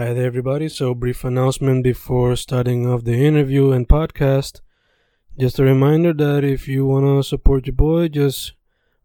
Hi 0.00 0.14
there, 0.14 0.24
everybody. 0.24 0.70
So, 0.70 0.94
brief 0.94 1.24
announcement 1.24 1.84
before 1.84 2.34
starting 2.34 2.86
off 2.86 3.04
the 3.04 3.22
interview 3.22 3.72
and 3.72 3.86
podcast. 3.86 4.62
Just 5.38 5.58
a 5.58 5.62
reminder 5.62 6.14
that 6.14 6.42
if 6.42 6.66
you 6.66 6.86
want 6.86 7.04
to 7.04 7.22
support 7.22 7.66
your 7.66 7.74
boy, 7.74 8.08
just 8.08 8.54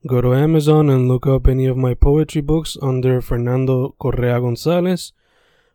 go 0.08 0.22
to 0.22 0.34
Amazon 0.34 0.90
and 0.90 1.10
look 1.10 1.28
up 1.28 1.48
any 1.48 1.66
of 1.66 1.76
my 1.76 1.96
poetry 1.96 2.40
books 2.40 2.78
under 2.82 3.20
Fernando 3.20 3.94
Correa 4.00 4.40
Gonzalez, 4.40 5.12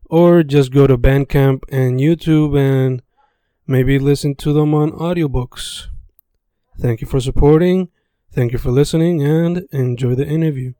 or 0.06 0.42
just 0.42 0.72
go 0.72 0.86
to 0.86 0.96
Bandcamp 0.96 1.64
and 1.68 2.00
YouTube 2.00 2.58
and 2.58 3.02
maybe 3.66 3.98
listen 3.98 4.34
to 4.36 4.54
them 4.54 4.72
on 4.72 4.90
audiobooks. 4.92 5.88
Thank 6.78 7.02
you 7.02 7.06
for 7.06 7.20
supporting, 7.20 7.90
thank 8.32 8.52
you 8.52 8.58
for 8.58 8.70
listening, 8.70 9.22
and 9.22 9.68
enjoy 9.70 10.14
the 10.14 10.26
interview. 10.26 10.72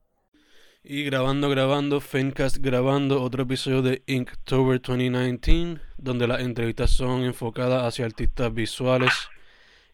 Y 0.83 1.05
grabando, 1.05 1.51
grabando, 1.51 2.01
Fencast 2.01 2.57
grabando 2.57 3.23
otro 3.23 3.43
episodio 3.43 3.83
de 3.83 4.03
Inktober 4.07 4.81
2019, 4.81 5.79
donde 5.99 6.27
las 6.27 6.41
entrevistas 6.41 6.91
son 6.91 7.23
enfocadas 7.25 7.85
hacia 7.85 8.07
artistas 8.07 8.53
visuales 8.55 9.13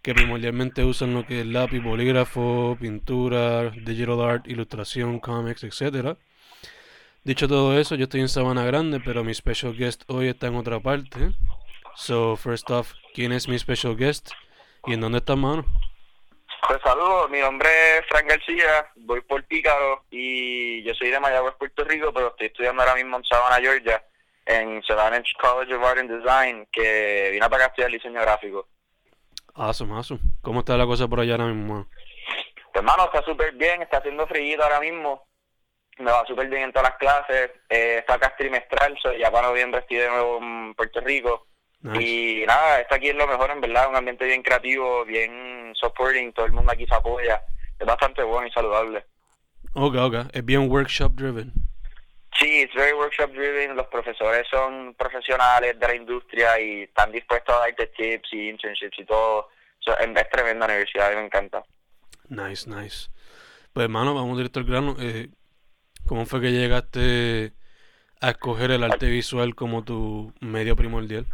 que 0.01 0.15
primordialmente 0.15 0.85
usan 0.85 1.13
lo 1.13 1.27
que 1.27 1.41
es 1.41 1.47
lápiz, 1.47 1.81
bolígrafo, 1.81 2.79
pintura, 2.81 3.71
digital 3.71 4.21
art, 4.21 4.47
ilustración, 4.47 5.19
comics, 5.19 5.65
etc. 5.65 6.17
Dicho 7.25 7.49
todo 7.49 7.77
eso, 7.77 7.97
yo 7.97 8.05
estoy 8.05 8.21
en 8.21 8.29
Sabana 8.29 8.65
Grande, 8.65 9.01
pero 9.01 9.25
mi 9.25 9.35
special 9.35 9.77
guest 9.77 10.05
hoy 10.07 10.29
está 10.29 10.47
en 10.47 10.55
otra 10.55 10.79
parte. 10.79 11.33
So, 11.97 12.37
first 12.37 12.71
off, 12.71 12.93
¿quién 13.13 13.33
es 13.33 13.49
mi 13.49 13.59
special 13.59 13.97
guest? 13.97 14.31
¿Y 14.87 14.93
en 14.93 15.01
dónde 15.01 15.19
está, 15.19 15.35
mano? 15.35 15.67
Pues 16.67 16.81
saludos, 16.83 17.31
mi 17.31 17.39
nombre 17.39 17.69
es 17.99 18.07
Frank 18.09 18.29
García, 18.29 18.91
voy 18.97 19.21
por 19.21 19.45
Pícaro 19.45 20.05
y 20.11 20.83
yo 20.83 20.95
soy 20.95 21.11
de 21.11 21.21
Mayagüez, 21.21 21.55
Puerto 21.55 21.85
Rico, 21.85 22.13
pero 22.13 22.29
estoy 22.29 22.49
estudiando 22.49 22.83
ahora 22.83 22.97
mismo 22.97 23.17
en 23.17 23.25
Savannah, 23.25 23.61
Georgia, 23.61 24.05
en 24.45 24.83
Savannah 24.83 25.23
College 25.41 25.75
of 25.75 25.85
Art 25.85 25.99
and 26.01 26.11
Design, 26.11 26.67
que 26.73 27.29
vine 27.31 27.49
para 27.49 27.57
acá 27.57 27.65
a 27.65 27.69
estudiar 27.69 27.93
diseño 27.93 28.21
gráfico. 28.21 28.69
Awesome, 29.55 29.95
awesome. 29.95 30.21
¿Cómo 30.43 30.61
está 30.61 30.77
la 30.77 30.87
cosa 30.87 31.07
por 31.07 31.21
allá 31.21 31.35
ahora 31.35 31.47
mismo? 31.47 31.87
Pues, 31.87 32.75
hermano, 32.75 33.05
está 33.05 33.23
súper 33.23 33.53
bien, 33.53 33.83
está 33.83 33.99
haciendo 33.99 34.27
frío 34.27 34.61
ahora 34.61 34.81
mismo, 34.81 35.29
me 35.99 36.11
va 36.11 36.27
súper 36.27 36.49
bien 36.49 36.63
en 36.63 36.73
todas 36.73 36.91
las 36.91 36.99
clases, 36.99 37.53
eh, 37.69 37.99
está 38.01 38.15
acá 38.15 38.35
trimestral, 38.37 38.99
soy 39.01 39.21
ya 39.21 39.31
para 39.31 39.49
noviembre 39.49 39.83
estoy 39.83 39.99
de 39.99 40.09
nuevo 40.09 40.39
en 40.39 40.75
Puerto 40.75 41.01
Rico, 41.01 41.47
y 41.95 42.45
nada, 42.47 42.81
está 42.81 42.97
aquí 42.97 43.09
es 43.09 43.15
lo 43.15 43.27
mejor 43.27 43.51
en 43.51 43.61
verdad, 43.61 43.89
un 43.89 43.97
ambiente 43.97 44.25
bien 44.25 44.43
creativo, 44.43 45.05
bien 45.05 45.73
supporting, 45.75 46.33
todo 46.33 46.47
el 46.47 46.53
mundo 46.53 46.73
aquí 46.73 46.87
se 46.87 46.95
apoya, 46.95 47.43
es 47.79 47.87
bastante 47.87 48.23
bueno 48.23 48.47
y 48.47 48.53
saludable. 48.53 49.05
Ok, 49.75 49.95
ok, 49.97 50.15
es 50.33 50.45
bien 50.45 50.71
workshop 50.71 51.13
driven. 51.13 51.53
Sí, 52.39 52.63
es 52.63 52.75
very 52.75 52.93
workshop 52.93 53.31
driven, 53.33 53.77
los 53.77 53.87
profesores 53.87 54.47
son 54.51 54.95
profesionales 54.95 55.79
de 55.79 55.87
la 55.87 55.95
industria 55.95 56.61
y 56.61 56.83
están 56.83 57.11
dispuestos 57.13 57.55
a 57.55 57.61
darte 57.61 57.87
tips 57.87 58.33
y 58.33 58.49
internships 58.51 58.99
y 58.99 59.05
todo. 59.05 59.49
es 59.81 60.31
tremenda 60.31 60.67
universidad, 60.67 61.15
me 61.15 61.25
encanta. 61.25 61.65
Nice, 62.29 62.69
nice. 62.69 63.09
Pues 63.73 63.85
hermano, 63.85 64.15
vamos 64.15 64.37
directo 64.37 64.59
al 64.59 64.67
grano. 64.67 64.97
Eh, 65.01 65.29
¿Cómo 66.07 66.27
fue 66.27 66.41
que 66.41 66.53
llegaste 66.53 67.53
a 68.21 68.31
escoger 68.31 68.71
el 68.71 68.85
arte 68.85 69.07
visual 69.07 69.55
como 69.55 69.85
tu 69.85 70.33
medio 70.41 70.77
primordial? 70.77 71.27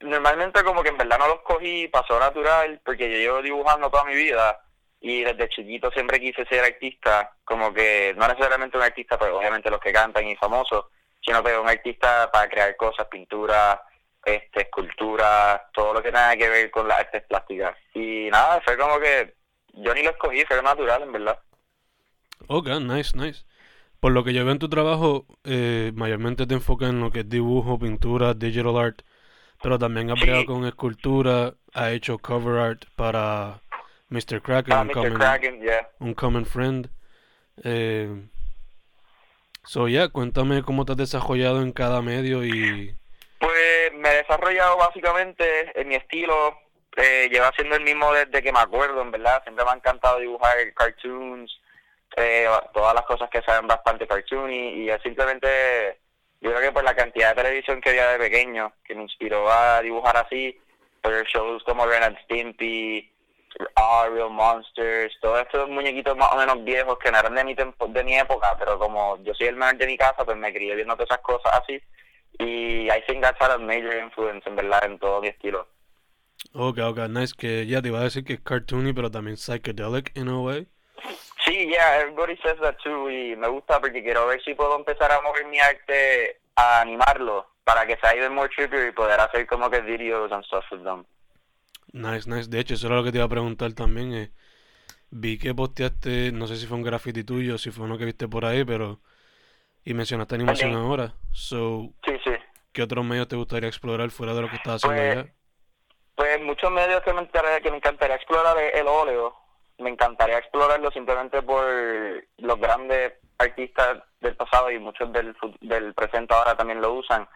Pues 0.00 0.10
normalmente 0.10 0.64
como 0.64 0.82
que 0.82 0.88
en 0.88 0.96
verdad 0.96 1.18
no 1.18 1.28
los 1.28 1.42
cogí, 1.42 1.86
pasó 1.88 2.18
natural, 2.18 2.80
porque 2.82 3.10
yo 3.10 3.18
llevo 3.18 3.42
dibujando 3.42 3.90
toda 3.90 4.04
mi 4.04 4.14
vida 4.14 4.58
y 4.98 5.22
desde 5.22 5.50
chiquito 5.50 5.90
siempre 5.90 6.18
quise 6.18 6.46
ser 6.46 6.64
artista, 6.64 7.36
como 7.44 7.72
que 7.74 8.14
no 8.16 8.26
necesariamente 8.26 8.78
un 8.78 8.82
artista, 8.82 9.18
pero 9.18 9.38
obviamente 9.38 9.70
los 9.70 9.78
que 9.78 9.92
cantan 9.92 10.26
y 10.26 10.36
famosos, 10.36 10.86
sino 11.22 11.42
que 11.42 11.56
un 11.56 11.68
artista 11.68 12.30
para 12.32 12.48
crear 12.48 12.74
cosas, 12.76 13.08
pintura, 13.08 13.82
este, 14.24 14.62
escultura, 14.62 15.68
todo 15.74 15.92
lo 15.92 16.02
que 16.02 16.10
tenga 16.10 16.34
que 16.34 16.48
ver 16.48 16.70
con 16.70 16.88
las 16.88 17.00
artes 17.00 17.22
plásticas. 17.24 17.76
Y 17.92 18.30
nada, 18.30 18.62
fue 18.62 18.78
como 18.78 18.98
que 18.98 19.34
yo 19.74 19.94
ni 19.94 20.02
lo 20.02 20.10
escogí, 20.10 20.46
fue 20.46 20.62
natural 20.62 21.02
en 21.02 21.12
verdad. 21.12 21.38
Ok, 22.46 22.68
nice, 22.80 23.16
nice. 23.18 23.44
Por 24.00 24.12
lo 24.12 24.24
que 24.24 24.32
yo 24.32 24.44
veo 24.44 24.52
en 24.52 24.58
tu 24.58 24.70
trabajo, 24.70 25.26
eh, 25.44 25.92
mayormente 25.94 26.46
te 26.46 26.54
enfocas 26.54 26.88
en 26.88 27.00
lo 27.00 27.10
que 27.10 27.20
es 27.20 27.28
dibujo, 27.28 27.78
pintura, 27.78 28.32
digital 28.32 28.78
art, 28.78 29.02
pero 29.62 29.78
también 29.78 30.10
has 30.10 30.20
sí. 30.20 30.44
con 30.46 30.64
escultura, 30.66 31.54
ha 31.74 31.90
hecho 31.90 32.18
cover 32.18 32.58
art 32.58 32.84
para 32.96 33.60
Mr. 34.08 34.42
Kraken, 34.42 34.72
ah, 34.72 34.82
un, 34.82 34.88
common, 34.90 35.22
un 36.00 36.14
common 36.14 36.46
friend. 36.46 36.90
Eh, 37.62 38.28
so, 39.64 39.88
yeah, 39.88 40.08
cuéntame 40.08 40.62
cómo 40.62 40.84
te 40.84 40.92
has 40.92 40.98
desarrollado 40.98 41.62
en 41.62 41.72
cada 41.72 42.02
medio 42.02 42.44
y... 42.44 42.96
Pues 43.38 43.92
me 43.94 44.10
he 44.10 44.16
desarrollado 44.16 44.76
básicamente 44.76 45.80
en 45.80 45.88
mi 45.88 45.94
estilo, 45.94 46.58
eh, 46.96 47.28
llevo 47.30 47.46
haciendo 47.46 47.76
el 47.76 47.84
mismo 47.84 48.12
desde 48.12 48.42
que 48.42 48.52
me 48.52 48.58
acuerdo, 48.58 49.00
en 49.00 49.10
verdad, 49.10 49.42
siempre 49.42 49.64
me 49.64 49.70
ha 49.70 49.74
encantado 49.74 50.18
dibujar 50.18 50.56
cartoons, 50.74 51.50
eh, 52.16 52.48
todas 52.74 52.94
las 52.94 53.04
cosas 53.04 53.30
que 53.30 53.42
saben 53.42 53.66
bastante 53.66 54.06
cartoon 54.06 54.50
y, 54.52 54.90
es 54.90 55.00
simplemente 55.02 56.00
yo 56.40 56.50
creo 56.50 56.60
que 56.60 56.72
por 56.72 56.84
la 56.84 56.94
cantidad 56.94 57.30
de 57.30 57.42
televisión 57.42 57.80
que 57.80 57.90
había 57.90 58.10
de 58.10 58.18
pequeño 58.18 58.72
que 58.84 58.94
me 58.94 59.02
inspiró 59.02 59.50
a 59.50 59.80
dibujar 59.82 60.16
así 60.16 60.58
por 61.02 61.12
shows 61.26 61.62
como 61.64 61.86
Ren 61.86 62.02
and 62.02 62.18
Stimpy 62.24 63.10
ah, 63.76 64.08
Real 64.10 64.30
Monsters 64.30 65.18
todos 65.20 65.40
estos 65.42 65.68
muñequitos 65.68 66.16
más 66.16 66.32
o 66.32 66.36
menos 66.36 66.64
viejos 66.64 66.98
que 66.98 67.10
no 67.10 67.18
eran 67.18 67.34
de 67.34 67.44
mi 67.44 67.54
de 67.54 68.04
mi 68.04 68.18
época 68.18 68.56
pero 68.58 68.78
como 68.78 69.22
yo 69.22 69.34
soy 69.34 69.48
el 69.48 69.56
menor 69.56 69.76
de 69.76 69.86
mi 69.86 69.96
casa 69.96 70.24
pues 70.24 70.36
me 70.36 70.52
crié 70.52 70.74
viendo 70.74 70.94
todas 70.94 71.10
esas 71.10 71.22
cosas 71.22 71.52
así. 71.62 71.80
Y 72.38 72.88
I 72.88 73.02
think 73.06 73.22
that's 73.22 73.38
had 73.38 73.50
a 73.50 73.58
major 73.58 73.92
influence 73.98 74.48
en 74.48 74.56
verdad 74.56 74.84
en 74.84 74.98
todo 74.98 75.20
mi 75.20 75.28
estilo. 75.28 75.68
Ok, 76.54 76.78
ok, 76.78 76.98
nice 77.10 77.34
que 77.36 77.66
ya 77.66 77.82
te 77.82 77.88
iba 77.88 78.00
a 78.00 78.04
decir 78.04 78.24
que 78.24 78.34
es 78.34 78.40
cartoony 78.40 78.94
pero 78.94 79.10
también 79.10 79.36
psychedelic 79.36 80.16
in 80.16 80.28
a 80.28 80.38
way 80.40 80.66
Sí, 81.44 81.68
yeah, 81.68 82.00
everybody 82.00 82.36
says 82.42 82.58
that 82.60 82.76
too 82.82 83.10
y 83.10 83.34
me 83.36 83.48
gusta 83.48 83.80
porque 83.80 84.02
quiero 84.02 84.26
ver 84.26 84.42
si 84.42 84.54
puedo 84.54 84.76
empezar 84.76 85.10
a 85.10 85.20
mover 85.22 85.46
mi 85.46 85.58
arte 85.58 86.40
a 86.54 86.80
animarlo 86.80 87.46
para 87.64 87.86
que 87.86 87.96
sea 87.96 88.12
even 88.12 88.34
more 88.34 88.48
trippier 88.48 88.88
y 88.88 88.92
poder 88.92 89.20
hacer 89.20 89.46
como 89.46 89.70
que 89.70 89.80
videos 89.80 90.30
and 90.32 90.44
stuff 90.44 90.64
with 90.70 90.82
them. 90.82 91.04
Nice, 91.92 92.28
nice. 92.28 92.48
De 92.48 92.60
hecho, 92.60 92.74
eso 92.74 92.86
era 92.86 92.96
lo 92.96 93.04
que 93.04 93.10
te 93.10 93.18
iba 93.18 93.26
a 93.26 93.28
preguntar 93.28 93.72
también. 93.72 94.14
Eh. 94.14 94.30
Vi 95.10 95.38
que 95.38 95.54
posteaste, 95.54 96.30
no 96.32 96.46
sé 96.46 96.56
si 96.56 96.66
fue 96.66 96.76
un 96.76 96.82
graffiti 96.82 97.24
tuyo, 97.24 97.58
si 97.58 97.70
fue 97.70 97.84
uno 97.84 97.98
que 97.98 98.04
viste 98.04 98.28
por 98.28 98.44
ahí, 98.44 98.64
pero... 98.64 99.00
Y 99.82 99.94
mencionaste 99.94 100.34
animación 100.34 100.74
ahora. 100.74 101.14
So, 101.32 101.92
sí, 102.04 102.12
sí. 102.22 102.32
¿Qué 102.72 102.82
otros 102.82 103.04
medios 103.04 103.28
te 103.28 103.36
gustaría 103.36 103.68
explorar 103.68 104.10
fuera 104.10 104.34
de 104.34 104.42
lo 104.42 104.50
que 104.50 104.56
estás 104.56 104.84
haciendo 104.84 105.02
pues, 105.02 105.16
allá? 105.16 105.34
Pues 106.14 106.42
muchos 106.42 106.70
medios 106.70 107.02
que 107.02 107.12
me, 107.14 107.26
que 107.62 107.70
me 107.70 107.76
encantaría 107.78 108.16
explorar 108.16 108.56
el 108.58 108.86
óleo 108.86 109.34
me 109.80 109.90
encantaría 109.90 110.38
explorarlo 110.38 110.90
simplemente 110.90 111.42
por 111.42 111.64
los 112.38 112.60
grandes 112.60 113.14
artistas 113.38 114.02
del 114.20 114.36
pasado 114.36 114.70
y 114.70 114.78
muchos 114.78 115.12
del, 115.12 115.34
del 115.60 115.94
presente 115.94 116.34
ahora 116.34 116.56
también 116.56 116.80
lo 116.80 116.92
usan, 116.92 117.26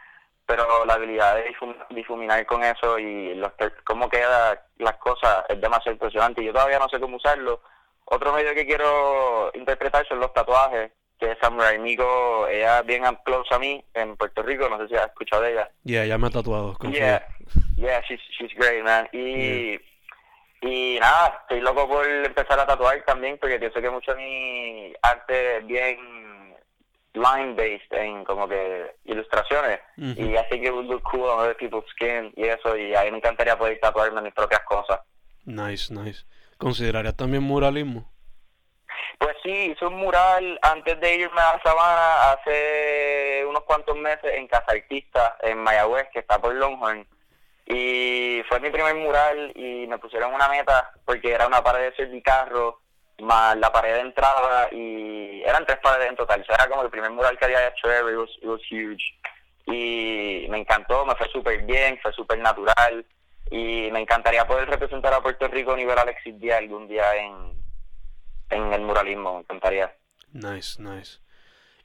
pero 0.47 0.85
la 0.85 0.95
habilidad 0.95 1.37
de 1.37 1.55
difuminar 1.91 2.45
con 2.47 2.63
eso 2.63 2.99
y 2.99 3.35
los, 3.35 3.51
cómo 3.85 4.09
quedan 4.09 4.59
las 4.79 4.97
cosas 4.97 5.45
es 5.49 5.61
demasiado 5.61 5.93
impresionante 5.93 6.43
y 6.43 6.47
yo 6.47 6.53
todavía 6.53 6.79
no 6.79 6.89
sé 6.89 7.01
cómo 7.01 7.17
usarlo. 7.17 7.61
Otro 8.05 8.35
medio 8.35 8.55
que 8.55 8.67
quiero 8.67 9.51
interpretar 9.55 10.07
son 10.07 10.21
los 10.21 10.33
tatuajes, 10.35 10.93
que 11.19 11.35
Samurai 11.41 11.79
Miko, 11.79 12.47
ella 12.49 12.83
bien 12.83 13.03
close 13.25 13.55
a 13.55 13.59
mí 13.59 13.83
en 13.95 14.17
Puerto 14.17 14.43
Rico, 14.43 14.69
no 14.69 14.79
sé 14.79 14.89
si 14.89 14.95
has 14.97 15.07
escuchado 15.07 15.43
de 15.43 15.53
ella. 15.53 15.71
Yeah, 15.85 16.05
ella 16.05 16.19
me 16.19 16.27
ha 16.27 16.31
tatuado. 16.31 16.77
Yeah, 16.83 17.27
yeah, 17.77 18.03
she's, 18.07 18.21
she's 18.39 18.53
great, 18.55 18.85
man. 18.85 19.09
Y... 19.13 19.81
Y 20.67 20.99
nada, 20.99 21.41
estoy 21.43 21.61
loco 21.61 21.87
por 21.87 22.09
empezar 22.09 22.59
a 22.59 22.67
tatuar 22.67 23.03
también 23.05 23.37
porque 23.39 23.59
pienso 23.59 23.83
que 23.83 23.91
mucho 23.91 24.15
de 24.15 24.17
mi 24.17 24.95
arte 25.03 25.59
es 25.59 25.67
bien 25.67 26.57
line-based 27.13 27.93
en 27.93 28.25
como 28.25 28.49
que 28.49 28.97
ilustraciones. 29.05 29.81
Y 29.99 30.35
I 30.35 30.43
think 30.49 30.65
it 30.65 30.73
would 30.73 30.87
look 30.87 31.03
cool 31.03 31.29
on 31.29 31.41
other 31.41 31.55
people's 31.55 31.85
skin 31.91 32.33
y 32.35 32.45
eso. 32.45 32.79
Y 32.79 32.95
a 32.95 33.03
mí 33.03 33.11
me 33.11 33.19
encantaría 33.19 33.59
poder 33.59 33.79
tatuarme 33.79 34.23
mis 34.23 34.33
propias 34.33 34.63
cosas. 34.63 35.01
Nice, 35.45 35.93
nice. 35.93 36.25
¿Considerarías 36.57 37.15
también 37.15 37.43
muralismo? 37.43 38.11
Pues 39.19 39.37
sí, 39.43 39.51
hice 39.51 39.85
un 39.85 39.97
mural 39.97 40.59
antes 40.63 40.99
de 40.99 41.15
irme 41.17 41.41
a 41.43 41.61
Sabana 41.63 42.33
hace 42.33 43.45
unos 43.47 43.65
cuantos 43.65 43.97
meses 43.99 44.33
en 44.33 44.49
Casa 44.49 44.73
Artista, 44.73 45.37
en 45.43 45.59
Mayagüez, 45.59 46.09
que 46.11 46.21
está 46.21 46.41
por 46.41 46.55
Longhorn. 46.55 47.07
Y 47.67 48.43
fue 48.49 48.61
mi 48.61 48.71
primer 48.71 48.95
mural 48.95 49.53
y 49.55 49.87
me 49.87 49.99
pusieron 49.99 50.35
una 50.35 50.49
meta 50.49 50.91
porque 51.05 51.33
era 51.33 51.47
una 51.47 51.63
pared 51.63 51.91
de 51.91 51.97
servicarro 51.97 52.81
más 53.21 53.57
la 53.57 53.73
pared 53.73 53.95
de 53.95 54.01
entrada 54.01 54.69
y 54.73 55.43
eran 55.43 55.65
tres 55.65 55.79
paredes 55.83 56.11
en 56.11 56.17
total. 56.17 56.45
era 56.49 56.69
como 56.69 56.83
el 56.83 56.91
primer 56.91 57.11
mural 57.11 57.39
que 57.39 57.45
había 57.45 57.69
hecho 57.69 57.91
ever, 57.91 58.13
it 58.13 58.45
was, 58.45 58.61
huge. 58.71 59.03
Y 59.67 60.47
me 60.51 60.59
encantó, 60.59 61.07
me 61.07 61.15
fue 61.15 61.29
súper 61.29 61.63
bien, 61.65 61.99
fue 62.03 62.13
súper 62.13 62.39
natural 62.39 63.07
y 63.51 63.89
me 63.93 64.01
encantaría 64.01 64.47
poder 64.47 64.69
representar 64.69 65.15
a 65.15 65.23
Puerto 65.23 65.49
Rico 65.49 65.73
a 65.73 65.77
nivel 65.77 65.99
Alexis 65.99 66.39
Díaz 66.39 66.59
algún 66.59 66.87
día 66.87 67.17
en, 67.17 67.63
en 68.51 68.73
el 68.73 68.83
muralismo, 68.83 69.35
me 69.35 69.41
encantaría. 69.41 69.95
Nice, 70.33 70.83
nice. 70.83 71.21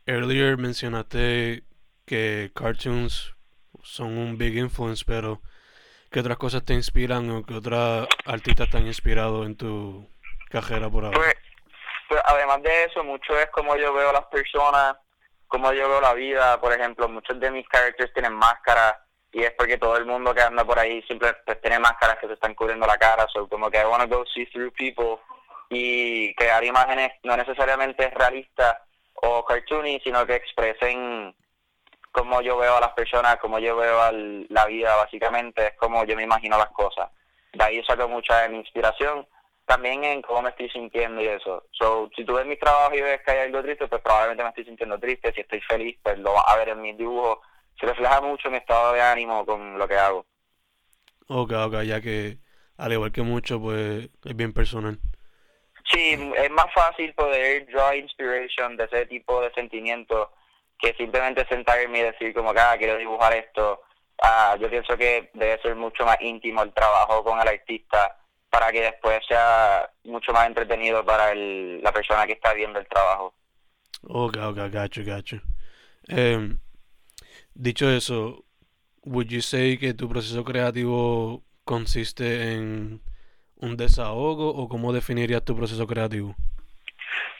earlier 0.05 0.57
mencionaste 0.57 1.63
que 2.05 2.51
cartoons 2.55 3.35
son 3.83 4.17
un 4.17 4.37
big 4.37 4.57
influence, 4.57 5.03
pero 5.05 5.41
¿qué 6.11 6.19
otras 6.19 6.37
cosas 6.37 6.63
te 6.63 6.73
inspiran 6.73 7.29
o 7.29 7.45
qué 7.45 7.55
otras 7.55 8.07
artistas 8.25 8.69
te 8.69 8.77
han 8.77 8.87
inspirado 8.87 9.45
en 9.45 9.55
tu 9.55 10.07
carrera 10.49 10.89
por 10.89 11.05
ahora? 11.05 11.17
Pues, 11.17 11.35
pues 12.07 12.21
además 12.25 12.61
de 12.63 12.85
eso, 12.85 13.03
mucho 13.03 13.37
es 13.37 13.49
como 13.51 13.75
yo 13.75 13.93
veo 13.93 14.11
las 14.11 14.25
personas, 14.25 14.97
como 15.47 15.71
yo 15.73 15.87
veo 15.89 16.01
la 16.01 16.13
vida. 16.13 16.59
Por 16.59 16.73
ejemplo, 16.73 17.07
muchos 17.07 17.39
de 17.39 17.51
mis 17.51 17.67
characters 17.67 18.13
tienen 18.13 18.33
máscaras 18.33 18.95
y 19.31 19.43
es 19.43 19.51
porque 19.51 19.77
todo 19.77 19.97
el 19.97 20.05
mundo 20.05 20.33
que 20.33 20.41
anda 20.41 20.65
por 20.65 20.79
ahí 20.79 21.01
siempre 21.03 21.33
pues, 21.45 21.61
tiene 21.61 21.79
máscaras 21.79 22.17
que 22.19 22.27
se 22.27 22.33
están 22.33 22.55
cubriendo 22.55 22.87
la 22.87 22.97
cara. 22.97 23.27
So, 23.31 23.47
como 23.47 23.69
que 23.69 23.79
I 23.79 23.85
want 23.85 24.03
to 24.03 24.17
go 24.17 24.25
see 24.33 24.45
through 24.47 24.73
people 24.73 25.21
y 25.69 26.33
crear 26.35 26.63
imágenes 26.63 27.11
no 27.23 27.37
necesariamente 27.37 28.09
realistas 28.09 28.77
o 29.21 29.45
cartoony, 29.45 29.99
sino 30.03 30.25
que 30.25 30.35
expresen 30.35 31.35
cómo 32.11 32.41
yo 32.41 32.57
veo 32.57 32.77
a 32.77 32.81
las 32.81 32.93
personas, 32.93 33.37
cómo 33.37 33.59
yo 33.59 33.75
veo 33.75 34.01
a 34.01 34.11
la 34.11 34.65
vida, 34.65 34.95
básicamente, 34.95 35.67
es 35.67 35.73
como 35.77 36.03
yo 36.05 36.15
me 36.15 36.23
imagino 36.23 36.57
las 36.57 36.71
cosas. 36.71 37.09
De 37.53 37.63
ahí 37.63 37.83
saco 37.83 38.07
mucha 38.07 38.41
de 38.41 38.49
mi 38.49 38.57
inspiración, 38.57 39.27
también 39.65 40.03
en 40.03 40.21
cómo 40.21 40.41
me 40.41 40.49
estoy 40.49 40.69
sintiendo 40.69 41.21
y 41.21 41.27
eso. 41.27 41.63
So, 41.71 42.09
si 42.15 42.25
tú 42.25 42.33
ves 42.33 42.45
mi 42.45 42.57
trabajo 42.57 42.95
y 42.95 43.01
ves 43.01 43.21
que 43.23 43.31
hay 43.31 43.39
algo 43.39 43.61
triste, 43.61 43.87
pues 43.87 44.01
probablemente 44.01 44.43
me 44.43 44.49
estoy 44.49 44.65
sintiendo 44.65 44.99
triste. 44.99 45.31
Si 45.33 45.41
estoy 45.41 45.61
feliz, 45.61 45.97
pues 46.01 46.17
lo 46.17 46.33
vas 46.33 46.45
a 46.47 46.57
ver 46.57 46.69
en 46.69 46.81
mis 46.81 46.97
dibujos. 46.97 47.39
Se 47.79 47.85
refleja 47.85 48.19
mucho 48.21 48.49
mi 48.49 48.57
estado 48.57 48.93
de 48.93 49.01
ánimo 49.01 49.45
con 49.45 49.77
lo 49.77 49.87
que 49.87 49.95
hago. 49.95 50.25
Ok, 51.27 51.51
ok, 51.51 51.81
ya 51.83 52.01
que 52.01 52.39
al 52.77 52.93
igual 52.93 53.11
que 53.11 53.21
mucho, 53.21 53.61
pues 53.61 54.09
es 54.25 54.35
bien 54.35 54.53
personal. 54.53 54.97
Sí, 55.91 56.17
es 56.35 56.51
más 56.51 56.71
fácil 56.73 57.13
poder 57.13 57.67
draw 57.67 57.93
inspiration 57.93 58.77
de 58.77 58.85
ese 58.85 59.05
tipo 59.05 59.41
de 59.41 59.51
sentimientos 59.53 60.29
que 60.79 60.93
simplemente 60.93 61.45
sentarme 61.47 61.99
y 61.99 62.03
decir 62.03 62.33
como 62.33 62.53
que 62.53 62.59
ah, 62.59 62.75
quiero 62.77 62.97
dibujar 62.97 63.33
esto. 63.33 63.81
Ah, 64.21 64.57
yo 64.59 64.69
pienso 64.69 64.97
que 64.97 65.29
debe 65.33 65.61
ser 65.61 65.75
mucho 65.75 66.05
más 66.05 66.17
íntimo 66.21 66.63
el 66.63 66.73
trabajo 66.73 67.23
con 67.23 67.39
el 67.39 67.47
artista 67.47 68.15
para 68.49 68.71
que 68.71 68.81
después 68.81 69.19
sea 69.27 69.89
mucho 70.05 70.31
más 70.33 70.47
entretenido 70.47 71.05
para 71.05 71.31
el, 71.31 71.81
la 71.81 71.91
persona 71.91 72.25
que 72.25 72.33
está 72.33 72.53
viendo 72.53 72.79
el 72.79 72.87
trabajo. 72.87 73.33
Ok, 74.03 74.37
ok, 74.37 74.57
gacho, 74.71 75.01
gacho. 75.05 75.41
Eh, 76.07 76.55
dicho 77.53 77.89
eso, 77.89 78.45
would 79.03 79.27
you 79.27 79.41
say 79.41 79.77
que 79.77 79.93
tu 79.93 80.09
proceso 80.09 80.43
creativo 80.43 81.43
consiste 81.63 82.53
en 82.53 83.01
un 83.57 83.77
desahogo 83.77 84.49
o 84.49 84.67
cómo 84.69 84.93
definirías 84.93 85.43
tu 85.43 85.55
proceso 85.55 85.85
creativo? 85.85 86.35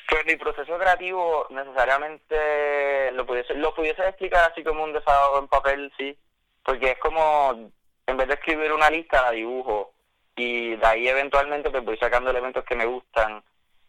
Pues 0.10 0.26
mi 0.26 0.36
proceso 0.38 0.78
creativo 0.80 1.46
necesariamente 1.52 3.12
lo 3.12 3.26
pudiese, 3.26 3.54
lo 3.54 3.76
pudiese 3.76 4.02
explicar 4.08 4.52
así 4.52 4.64
como 4.64 4.84
un 4.84 4.94
desahogo 4.94 5.40
en 5.40 5.48
papel, 5.48 5.92
sí, 5.98 6.18
porque 6.64 6.92
es 6.92 7.00
como, 7.00 7.72
en 8.08 8.18
vez 8.18 8.28
de 8.28 8.34
escribir 8.34 8.72
una 8.72 8.90
lista, 8.90 9.22
la 9.22 9.32
dibujo 9.32 9.94
y 10.36 10.76
de 10.76 10.86
ahí 10.86 11.08
eventualmente 11.08 11.70
pues 11.70 11.84
voy 11.84 11.98
sacando 11.98 12.32
elementos 12.32 12.64
que 12.64 12.76
me 12.76 12.86
gustan 12.86 13.44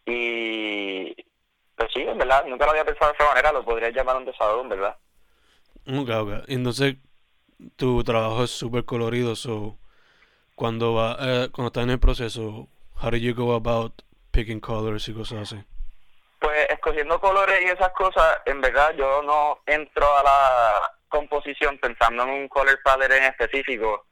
y 0.05 1.15
pues 1.75 1.89
sí, 1.93 2.01
en 2.01 2.17
verdad, 2.17 2.45
nunca 2.45 2.65
lo 2.65 2.71
había 2.71 2.85
pensado 2.85 3.11
de 3.11 3.15
esa 3.17 3.27
manera, 3.27 3.51
lo 3.51 3.65
podría 3.65 3.89
llamar 3.89 4.17
un 4.17 4.25
desahogo, 4.25 4.61
en 4.61 4.69
verdad. 4.69 4.97
Ok, 5.87 6.09
ok. 6.09 6.43
Entonces, 6.47 6.97
tu 7.75 8.03
trabajo 8.03 8.43
es 8.43 8.51
súper 8.51 8.85
colorido, 8.85 9.35
so, 9.35 9.77
cuando 10.53 10.93
va, 10.93 11.17
eh, 11.19 11.49
cuando 11.51 11.67
estás 11.69 11.83
en 11.85 11.89
el 11.89 11.99
proceso, 11.99 12.67
how 13.01 13.09
do 13.09 13.17
you 13.17 13.33
go 13.33 13.55
about 13.55 14.03
picking 14.29 14.59
colors 14.59 15.07
y 15.07 15.13
cosas 15.13 15.51
así? 15.51 15.63
Pues 16.41 16.67
escogiendo 16.71 17.21
colores 17.21 17.61
y 17.61 17.65
esas 17.65 17.91
cosas, 17.91 18.39
en 18.45 18.61
verdad 18.61 18.95
yo 18.97 19.21
no 19.21 19.59
entro 19.67 20.17
a 20.17 20.23
la 20.23 20.91
composición 21.07 21.77
pensando 21.77 22.23
en 22.23 22.29
un 22.29 22.47
color 22.47 22.79
palette 22.83 23.11
en 23.11 23.25
específico. 23.25 24.07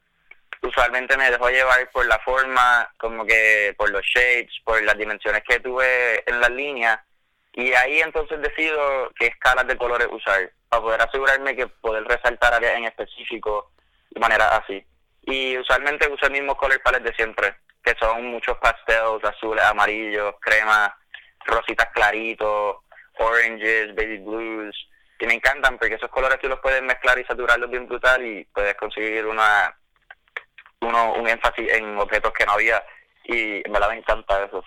Usualmente 0.62 1.16
me 1.16 1.28
dejo 1.28 1.50
llevar 1.50 1.90
por 1.90 2.06
la 2.06 2.20
forma, 2.20 2.88
como 2.98 3.26
que 3.26 3.74
por 3.76 3.90
los 3.90 4.02
shapes, 4.02 4.60
por 4.62 4.80
las 4.84 4.96
dimensiones 4.96 5.42
que 5.42 5.58
tuve 5.58 6.22
en 6.30 6.40
las 6.40 6.50
líneas. 6.50 7.00
Y 7.54 7.72
ahí 7.72 7.98
entonces 8.00 8.40
decido 8.40 9.10
qué 9.18 9.26
escalas 9.26 9.66
de 9.66 9.76
colores 9.76 10.06
usar, 10.12 10.52
para 10.68 10.82
poder 10.82 11.02
asegurarme 11.02 11.56
que 11.56 11.66
poder 11.66 12.04
resaltar 12.04 12.54
áreas 12.54 12.76
en 12.76 12.84
específico 12.84 13.72
de 14.10 14.20
manera 14.20 14.56
así. 14.56 14.86
Y 15.22 15.58
usualmente 15.58 16.08
uso 16.08 16.26
el 16.26 16.32
mismo 16.32 16.56
color 16.56 16.80
palette 16.80 17.02
de 17.02 17.14
siempre, 17.14 17.56
que 17.82 17.96
son 17.98 18.24
muchos 18.26 18.56
pasteles, 18.58 19.24
azules, 19.24 19.64
amarillos, 19.64 20.36
cremas, 20.40 20.92
rositas 21.46 21.88
claritos, 21.92 22.76
oranges, 23.18 23.94
baby 23.94 24.18
blues, 24.18 24.88
y 25.18 25.26
me 25.26 25.34
encantan 25.34 25.78
porque 25.78 25.94
esos 25.94 26.10
colores 26.10 26.38
tú 26.40 26.48
los 26.48 26.60
puedes 26.60 26.82
mezclar 26.82 27.18
y 27.18 27.24
saturarlos 27.24 27.70
bien 27.70 27.86
brutal 27.86 28.24
y 28.24 28.44
puedes 28.46 28.74
conseguir 28.76 29.26
una 29.26 29.76
uno, 30.80 31.12
un 31.14 31.28
énfasis 31.28 31.70
en 31.72 31.98
objetos 31.98 32.32
que 32.32 32.46
no 32.46 32.52
había 32.52 32.82
y 33.24 33.62
me 33.68 33.78
la 33.78 33.88
me 33.88 33.98
encanta 33.98 34.44
eso. 34.44 34.64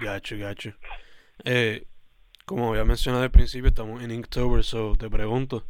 Gacho, 0.00 0.36
gacho. 0.38 0.72
Eh, 1.44 1.84
como 2.44 2.70
había 2.70 2.84
mencionado 2.84 3.24
al 3.24 3.30
principio, 3.30 3.68
estamos 3.68 4.02
en 4.02 4.12
Inktober, 4.12 4.62
so 4.62 4.94
te 4.96 5.10
pregunto, 5.10 5.66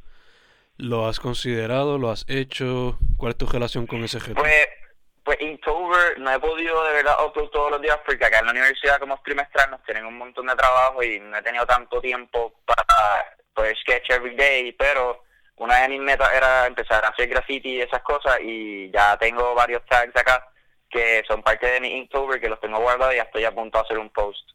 ¿lo 0.77 1.07
has 1.07 1.19
considerado? 1.21 1.99
¿Lo 1.99 2.11
has 2.11 2.25
hecho? 2.29 2.99
¿Cuál 3.17 3.33
es 3.33 3.39
tu 3.39 3.47
relación 3.47 3.87
con 3.87 4.05
ese 4.05 4.19
objeto? 4.19 4.41
Pues 4.41 4.67
pues 5.71 5.91
Inktober 5.91 6.21
no 6.21 6.33
he 6.33 6.39
podido 6.41 6.85
de 6.85 6.93
verdad 6.93 7.25
upload 7.25 7.49
todos 7.49 7.71
los 7.71 7.83
días 7.83 7.99
porque 8.05 8.25
acá 8.25 8.41
en 8.41 8.47
la 8.47 8.53
universidad 8.53 8.99
como 8.99 9.15
es 9.15 9.23
trimestral 9.23 9.71
nos 9.71 9.83
tienen 9.85 10.05
un 10.05 10.19
montón 10.19 10.47
de 10.47 10.57
trabajo 10.57 11.03
y 11.03 11.21
no 11.21 11.37
he 11.37 11.43
tenido 11.43 11.67
tanto 11.67 12.01
tiempo 12.01 12.55
para 12.65 13.37
poder 13.55 13.77
sketch 13.79 14.11
every 14.11 14.35
day, 14.37 14.73
pero 14.73 15.25
una 15.57 15.83
de 15.83 15.89
mis 15.89 16.01
metas 16.01 16.33
era 16.35 16.67
empezar 16.67 17.05
a 17.05 17.09
hacer 17.09 17.29
graffiti 17.29 17.77
y 17.77 17.81
esas 17.81 18.03
cosas 18.03 18.39
y 18.43 18.91
ya 18.91 19.17
tengo 19.19 19.55
varios 19.55 19.85
tags 19.87 20.17
acá 20.17 20.47
que 20.89 21.23
son 21.29 21.43
parte 21.43 21.67
de 21.67 21.81
mi 21.81 21.99
Inktober 21.99 22.41
que 22.41 22.49
los 22.49 22.61
tengo 22.61 22.81
guardados 22.81 23.15
y 23.15 23.19
ya 23.19 23.23
estoy 23.23 23.45
a 23.45 23.55
punto 23.55 23.79
de 23.79 23.85
hacer 23.85 23.99
un 23.99 24.11
post. 24.11 24.51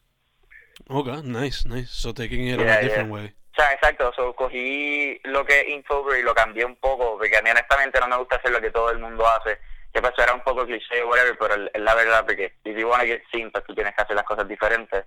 Ok, 0.89 1.07
nice, 1.23 1.67
nice. 1.67 1.87
So 1.87 2.13
taking 2.13 2.49
it 2.49 2.59
in 2.59 2.67
a 2.67 2.81
different 2.81 3.09
way. 3.09 3.33
O 3.53 3.55
sea, 3.55 3.71
exacto, 3.71 4.11
so, 4.17 4.35
cogí 4.35 5.17
lo 5.23 5.45
que 5.45 5.61
es 5.61 5.69
Inktober 5.69 6.19
y 6.19 6.23
lo 6.23 6.35
cambié 6.35 6.65
un 6.65 6.75
poco, 6.75 7.17
porque 7.17 7.37
a 7.37 7.41
mí 7.41 7.49
honestamente 7.49 8.01
no 8.01 8.07
me 8.09 8.17
gusta 8.17 8.35
hacer 8.35 8.51
lo 8.51 8.59
que 8.59 8.69
todo 8.69 8.91
el 8.91 8.99
mundo 8.99 9.25
hace 9.25 9.57
que 9.95 10.01
pues 10.01 10.13
era 10.17 10.33
un 10.33 10.41
poco 10.41 10.65
cliché 10.65 11.01
o 11.01 11.07
whatever, 11.07 11.37
pero 11.37 11.69
es 11.73 11.81
la 11.81 11.95
verdad, 11.95 12.25
porque 12.25 12.55
if 12.65 12.77
you 12.77 12.89
wanna 12.89 13.05
get 13.05 13.23
seen, 13.31 13.49
pues 13.49 13.63
tú 13.63 13.73
tienes 13.73 13.95
que 13.95 14.01
hacer 14.01 14.13
las 14.13 14.25
cosas 14.25 14.45
diferentes. 14.45 15.05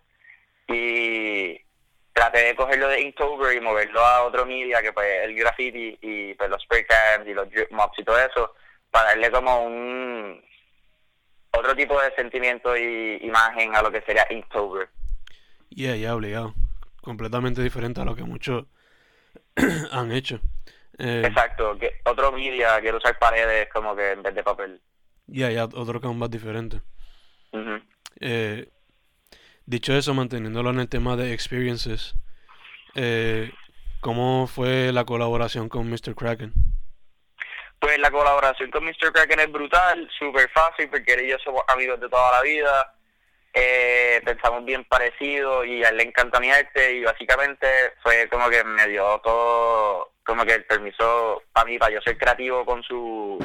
Y 0.66 1.60
traté 2.14 2.44
de 2.44 2.56
cogerlo 2.56 2.88
de 2.88 3.02
Inktober 3.02 3.54
y 3.54 3.60
moverlo 3.60 4.00
a 4.00 4.24
otro 4.24 4.46
media, 4.46 4.80
que 4.80 4.94
pues 4.94 5.24
el 5.24 5.34
graffiti 5.34 5.98
y 6.00 6.32
pues 6.32 6.48
los 6.48 6.62
spray 6.62 6.86
cans 6.86 7.28
y 7.28 7.34
los 7.34 7.50
drip 7.50 7.70
mops 7.70 7.98
y 7.98 8.04
todo 8.04 8.18
eso, 8.18 8.54
para 8.90 9.10
darle 9.10 9.30
como 9.30 9.66
un 9.66 10.42
otro 11.50 11.76
tipo 11.76 12.00
de 12.00 12.14
sentimiento 12.14 12.74
y 12.74 13.18
imagen 13.20 13.76
a 13.76 13.82
lo 13.82 13.92
que 13.92 14.00
sería 14.00 14.26
Inktober. 14.30 14.88
Yeah, 15.68 15.96
ya, 15.96 16.14
obligado. 16.14 16.54
Completamente 17.02 17.60
diferente 17.60 18.00
a 18.00 18.06
lo 18.06 18.16
que 18.16 18.22
muchos 18.22 18.64
han 19.92 20.12
hecho. 20.12 20.40
Eh, 20.98 21.22
Exacto, 21.24 21.78
que 21.78 22.00
otro 22.04 22.32
media, 22.32 22.80
quiero 22.80 22.98
usar 22.98 23.18
paredes 23.18 23.68
como 23.72 23.94
que 23.94 24.12
en 24.12 24.22
vez 24.22 24.34
de 24.34 24.42
papel. 24.42 24.80
Ya, 25.26 25.50
ya, 25.50 25.64
otro 25.64 26.00
canvas 26.00 26.30
diferente. 26.30 26.80
eh, 28.20 28.68
dicho 29.66 29.94
eso, 29.94 30.14
manteniéndolo 30.14 30.70
en 30.70 30.80
el 30.80 30.88
tema 30.88 31.16
de 31.16 31.32
experiences, 31.32 32.14
eh, 32.94 33.52
¿cómo 34.00 34.46
fue 34.46 34.92
la 34.92 35.04
colaboración 35.04 35.68
con 35.68 35.88
Mr. 35.88 36.14
Kraken? 36.16 36.52
Pues 37.78 37.98
la 38.00 38.10
colaboración 38.10 38.70
con 38.70 38.84
Mr. 38.84 39.12
Kraken 39.12 39.40
es 39.40 39.52
brutal, 39.52 40.10
súper 40.18 40.50
fácil, 40.50 40.88
porque 40.90 41.12
él 41.12 41.26
y 41.26 41.30
yo 41.30 41.38
somos 41.38 41.62
amigos 41.68 42.00
de 42.00 42.08
toda 42.08 42.32
la 42.32 42.42
vida. 42.42 42.94
Eh, 43.54 44.20
pensamos 44.24 44.64
bien 44.64 44.84
parecido 44.84 45.64
y 45.64 45.84
a 45.84 45.88
él 45.90 45.96
le 45.96 46.02
encanta 46.04 46.40
mi 46.40 46.50
arte 46.50 46.92
y 46.94 47.04
básicamente 47.04 47.66
fue 48.02 48.28
como 48.28 48.48
que 48.50 48.62
me 48.64 48.86
dio 48.88 49.20
todo 49.20 50.12
como 50.28 50.44
que 50.44 50.52
el 50.52 50.64
permiso 50.66 51.42
para 51.54 51.64
mí, 51.64 51.78
para 51.78 51.94
yo 51.94 52.02
ser 52.02 52.18
creativo 52.18 52.62
con 52.66 52.82
su 52.82 53.38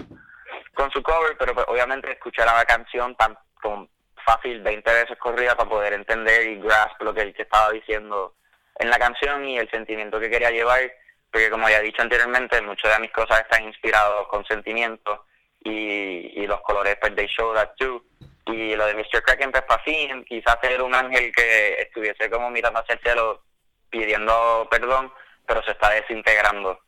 con 0.74 0.92
su 0.92 1.02
cover, 1.02 1.38
pero 1.40 1.54
pues, 1.54 1.66
obviamente 1.70 2.12
escuchar 2.12 2.46
la 2.46 2.66
canción 2.66 3.16
tan 3.16 3.38
con 3.62 3.90
fácil 4.26 4.62
20 4.62 4.94
veces 4.94 5.18
corrida 5.18 5.56
para 5.56 5.70
poder 5.70 5.94
entender 5.94 6.46
y 6.46 6.60
grasp 6.60 7.02
lo 7.02 7.14
que 7.14 7.22
él 7.22 7.34
que 7.34 7.44
estaba 7.44 7.72
diciendo 7.72 8.36
en 8.80 8.90
la 8.90 9.00
canción 9.00 9.46
y 9.46 9.58
el 9.58 9.72
sentimiento 9.72 10.20
que 10.20 10.30
quería 10.30 10.52
llevar, 10.52 10.92
porque 11.32 11.50
como 11.50 11.70
ya 11.70 11.78
he 11.78 11.84
dicho 11.84 12.02
anteriormente, 12.02 12.62
muchas 12.62 12.92
de 12.92 13.00
mis 13.00 13.12
cosas 13.12 13.40
están 13.40 13.64
inspirados 13.64 14.28
con 14.28 14.44
sentimientos 14.46 15.22
y, 15.64 16.42
y 16.42 16.48
los 16.48 16.60
colores 16.64 16.98
pues 17.00 17.16
they 17.16 17.28
show 17.28 17.54
that 17.54 17.76
too. 17.78 18.04
Y 18.48 18.76
lo 18.76 18.86
de 18.88 18.96
Mr. 18.96 19.24
Kraken 19.24 19.52
pues 19.52 19.64
para 19.64 19.82
fin, 19.84 20.26
quizás 20.26 20.58
ser 20.62 20.82
un 20.82 20.94
ángel 20.94 21.32
que 21.34 21.76
estuviese 21.80 22.30
como 22.30 22.50
mirando 22.50 22.82
hacia 22.82 22.96
el 22.96 23.02
cielo 23.02 23.42
pidiendo 23.90 24.68
perdón, 24.70 25.14
pero 25.46 25.64
se 25.64 25.72
está 25.72 25.92
desintegrando. 25.92 26.80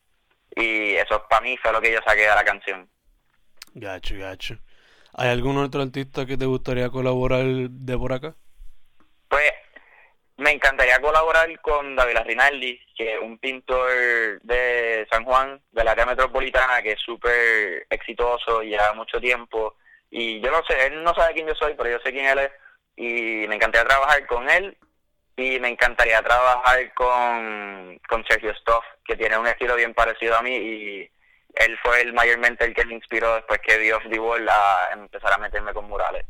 Y 0.55 0.95
eso 0.95 1.25
para 1.29 1.41
mí 1.41 1.57
fue 1.57 1.71
lo 1.71 1.81
que 1.81 1.91
yo 1.91 1.99
saqué 2.05 2.21
de 2.21 2.27
la 2.27 2.43
canción. 2.43 2.89
Gacho, 3.73 4.15
gacho. 4.17 4.57
¿Hay 5.13 5.29
algún 5.29 5.57
otro 5.57 5.81
artista 5.81 6.25
que 6.25 6.37
te 6.37 6.45
gustaría 6.45 6.89
colaborar 6.89 7.45
de 7.45 7.97
por 7.97 8.13
acá? 8.13 8.35
Pues 9.27 9.51
me 10.37 10.51
encantaría 10.51 10.99
colaborar 10.99 11.49
con 11.61 11.95
David 11.95 12.17
Rinaldi, 12.25 12.79
que 12.95 13.15
es 13.15 13.21
un 13.21 13.37
pintor 13.37 14.41
de 14.41 15.07
San 15.09 15.23
Juan, 15.23 15.61
del 15.71 15.87
área 15.87 16.05
metropolitana, 16.05 16.81
que 16.81 16.93
es 16.93 16.99
súper 16.99 17.85
exitoso 17.89 18.61
y 18.61 18.69
lleva 18.69 18.93
mucho 18.93 19.19
tiempo. 19.19 19.75
Y 20.09 20.41
yo 20.41 20.51
no 20.51 20.61
sé, 20.67 20.87
él 20.87 21.03
no 21.03 21.13
sabe 21.13 21.33
quién 21.33 21.47
yo 21.47 21.55
soy, 21.55 21.73
pero 21.75 21.89
yo 21.89 21.99
sé 22.03 22.11
quién 22.11 22.25
él 22.25 22.39
es. 22.39 22.51
Y 22.97 23.47
me 23.47 23.55
encantaría 23.55 23.87
trabajar 23.87 24.25
con 24.27 24.49
él 24.49 24.77
y 25.37 25.59
me 25.59 25.69
encantaría 25.69 26.21
trabajar 26.21 26.93
con, 26.93 27.99
con 28.07 28.25
Sergio 28.27 28.51
Stoff, 28.51 28.83
que 29.05 29.15
tiene 29.15 29.37
un 29.37 29.47
estilo 29.47 29.75
bien 29.75 29.93
parecido 29.93 30.37
a 30.37 30.41
mí 30.41 30.55
y 30.55 31.11
él 31.55 31.77
fue 31.83 32.01
el 32.01 32.13
mayormente 32.13 32.65
el 32.65 32.73
que 32.73 32.85
me 32.85 32.95
inspiró 32.95 33.35
después 33.35 33.59
que 33.65 33.77
vio 33.77 33.99
the 34.09 34.19
a 34.49 34.93
empezar 34.93 35.33
a 35.33 35.37
meterme 35.37 35.73
con 35.73 35.85
murales. 35.85 36.25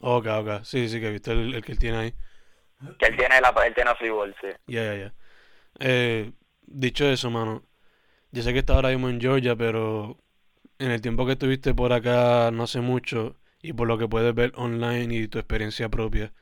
Ok, 0.00 0.26
ok, 0.26 0.62
sí, 0.64 0.88
sí, 0.88 1.00
que 1.00 1.10
viste 1.10 1.32
el, 1.32 1.54
el 1.54 1.64
que 1.64 1.72
él 1.72 1.78
tiene 1.78 1.98
ahí. 1.98 2.14
Que 2.98 3.06
él 3.06 3.16
tiene, 3.16 3.40
la, 3.40 3.54
él 3.64 3.74
tiene 3.74 3.94
Freeball, 3.96 4.34
sí. 4.40 4.48
Ya, 4.66 4.84
ya, 4.84 4.94
ya. 4.94 5.12
Eh, 5.78 6.32
dicho 6.62 7.06
eso, 7.06 7.30
mano, 7.30 7.62
yo 8.30 8.42
sé 8.42 8.52
que 8.52 8.60
estás 8.60 8.76
ahora 8.76 8.88
mismo 8.90 9.08
en 9.08 9.20
Georgia, 9.20 9.54
pero 9.56 10.18
en 10.78 10.90
el 10.90 11.00
tiempo 11.00 11.26
que 11.26 11.32
estuviste 11.32 11.74
por 11.74 11.92
acá 11.92 12.50
no 12.52 12.64
hace 12.64 12.80
mucho, 12.80 13.36
y 13.60 13.72
por 13.72 13.86
lo 13.86 13.98
que 13.98 14.08
puedes 14.08 14.34
ver 14.34 14.52
online 14.56 15.14
y 15.14 15.28
tu 15.28 15.38
experiencia 15.38 15.88
propia, 15.88 16.32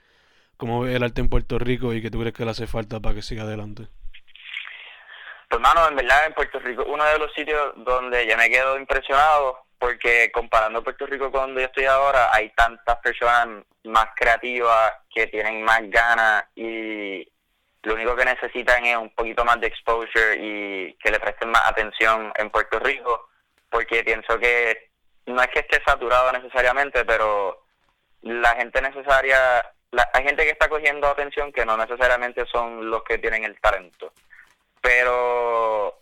¿cómo 0.60 0.82
ves 0.82 0.94
el 0.94 1.02
arte 1.02 1.22
en 1.22 1.28
Puerto 1.28 1.58
Rico 1.58 1.92
y 1.92 2.02
qué 2.02 2.10
tú 2.10 2.20
crees 2.20 2.34
que 2.34 2.44
le 2.44 2.50
hace 2.52 2.66
falta 2.68 3.00
para 3.00 3.16
que 3.16 3.22
siga 3.22 3.42
adelante? 3.42 3.88
Pues, 5.48 5.60
mano, 5.60 5.88
en 5.88 5.96
verdad, 5.96 6.26
en 6.26 6.34
Puerto 6.34 6.60
Rico, 6.60 6.84
uno 6.86 7.02
de 7.02 7.18
los 7.18 7.32
sitios 7.32 7.72
donde 7.78 8.26
ya 8.26 8.36
me 8.36 8.48
quedo 8.48 8.78
impresionado 8.78 9.64
porque 9.78 10.30
comparando 10.30 10.84
Puerto 10.84 11.06
Rico 11.06 11.32
con 11.32 11.40
donde 11.40 11.62
yo 11.62 11.66
estoy 11.66 11.86
ahora, 11.86 12.28
hay 12.32 12.50
tantas 12.50 12.98
personas 12.98 13.64
más 13.84 14.08
creativas 14.14 14.92
que 15.12 15.26
tienen 15.28 15.64
más 15.64 15.80
ganas 15.88 16.44
y 16.54 17.26
lo 17.82 17.94
único 17.94 18.14
que 18.14 18.26
necesitan 18.26 18.84
es 18.84 18.96
un 18.98 19.08
poquito 19.10 19.42
más 19.42 19.58
de 19.58 19.68
exposure 19.68 20.36
y 20.38 20.92
que 21.02 21.10
le 21.10 21.18
presten 21.18 21.50
más 21.50 21.62
atención 21.66 22.30
en 22.36 22.50
Puerto 22.50 22.78
Rico, 22.78 23.30
porque 23.70 24.04
pienso 24.04 24.38
que 24.38 24.90
no 25.24 25.40
es 25.40 25.48
que 25.48 25.60
esté 25.60 25.82
saturado 25.82 26.30
necesariamente, 26.32 27.06
pero 27.06 27.64
la 28.20 28.54
gente 28.56 28.82
necesaria, 28.82 29.64
hay 29.92 30.24
gente 30.24 30.44
que 30.44 30.50
está 30.50 30.68
cogiendo 30.68 31.06
atención 31.08 31.52
que 31.52 31.64
no 31.64 31.76
necesariamente 31.76 32.44
son 32.46 32.90
los 32.90 33.02
que 33.04 33.18
tienen 33.18 33.44
el 33.44 33.58
talento. 33.60 34.12
Pero 34.80 36.00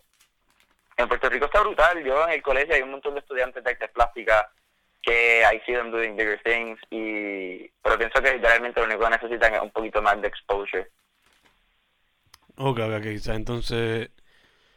en 0.97 1.07
Puerto 1.07 1.29
Rico 1.29 1.45
está 1.45 1.61
brutal. 1.61 2.03
Yo 2.03 2.25
en 2.25 2.33
el 2.33 2.41
colegio 2.41 2.75
hay 2.75 2.81
un 2.81 2.91
montón 2.91 3.15
de 3.15 3.21
estudiantes 3.21 3.63
de 3.63 3.71
artes 3.71 3.89
plásticas 3.89 4.47
que 5.01 5.41
I 5.41 5.61
see 5.65 5.73
them 5.73 5.91
doing 5.91 6.15
bigger 6.15 6.39
things, 6.43 6.79
y, 6.89 7.69
pero 7.81 7.97
pienso 7.97 8.21
que 8.21 8.33
realmente 8.37 8.79
lo 8.79 8.85
único 8.85 9.03
que 9.05 9.09
necesitan 9.09 9.53
es 9.53 9.61
un 9.61 9.71
poquito 9.71 10.01
más 10.01 10.21
de 10.21 10.27
exposure. 10.27 10.87
Ok, 12.57 12.79
ok, 12.79 13.03
quizá 13.03 13.35
entonces, 13.35 14.09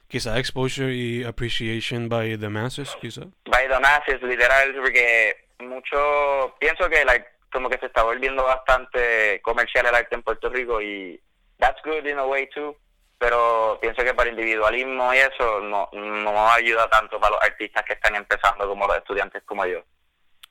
quizá 0.08 0.38
exposure 0.38 0.92
y 0.92 1.24
appreciation 1.24 2.08
by 2.08 2.38
the 2.38 2.48
masses, 2.48 2.96
quizá. 3.00 3.22
By 3.46 3.68
the 3.68 3.80
masses, 3.80 4.22
literal, 4.22 4.74
porque 4.74 5.36
mucho, 5.58 6.54
pienso 6.60 6.88
que 6.88 7.04
like, 7.04 7.26
como 7.52 7.68
que 7.68 7.78
se 7.78 7.86
está 7.86 8.02
volviendo 8.02 8.42
bastante 8.44 9.40
comercial 9.42 9.86
el 9.86 9.94
arte 9.94 10.14
en 10.14 10.22
Puerto 10.22 10.48
Rico 10.48 10.80
y 10.80 11.20
that's 11.58 11.80
good 11.84 12.06
in 12.06 12.18
a 12.18 12.24
way 12.24 12.48
too, 12.48 12.76
pero 13.18 13.78
pienso 13.80 14.02
que 14.02 14.14
para 14.14 14.30
individualismo 14.30 15.14
y 15.14 15.18
eso 15.18 15.60
no, 15.60 15.88
no 15.92 16.50
ayuda 16.50 16.88
tanto 16.90 17.20
para 17.20 17.36
los 17.36 17.42
artistas 17.42 17.84
que 17.84 17.92
están 17.92 18.16
empezando 18.16 18.66
como 18.66 18.86
los 18.86 18.96
estudiantes 18.96 19.42
como 19.44 19.64
yo. 19.66 19.84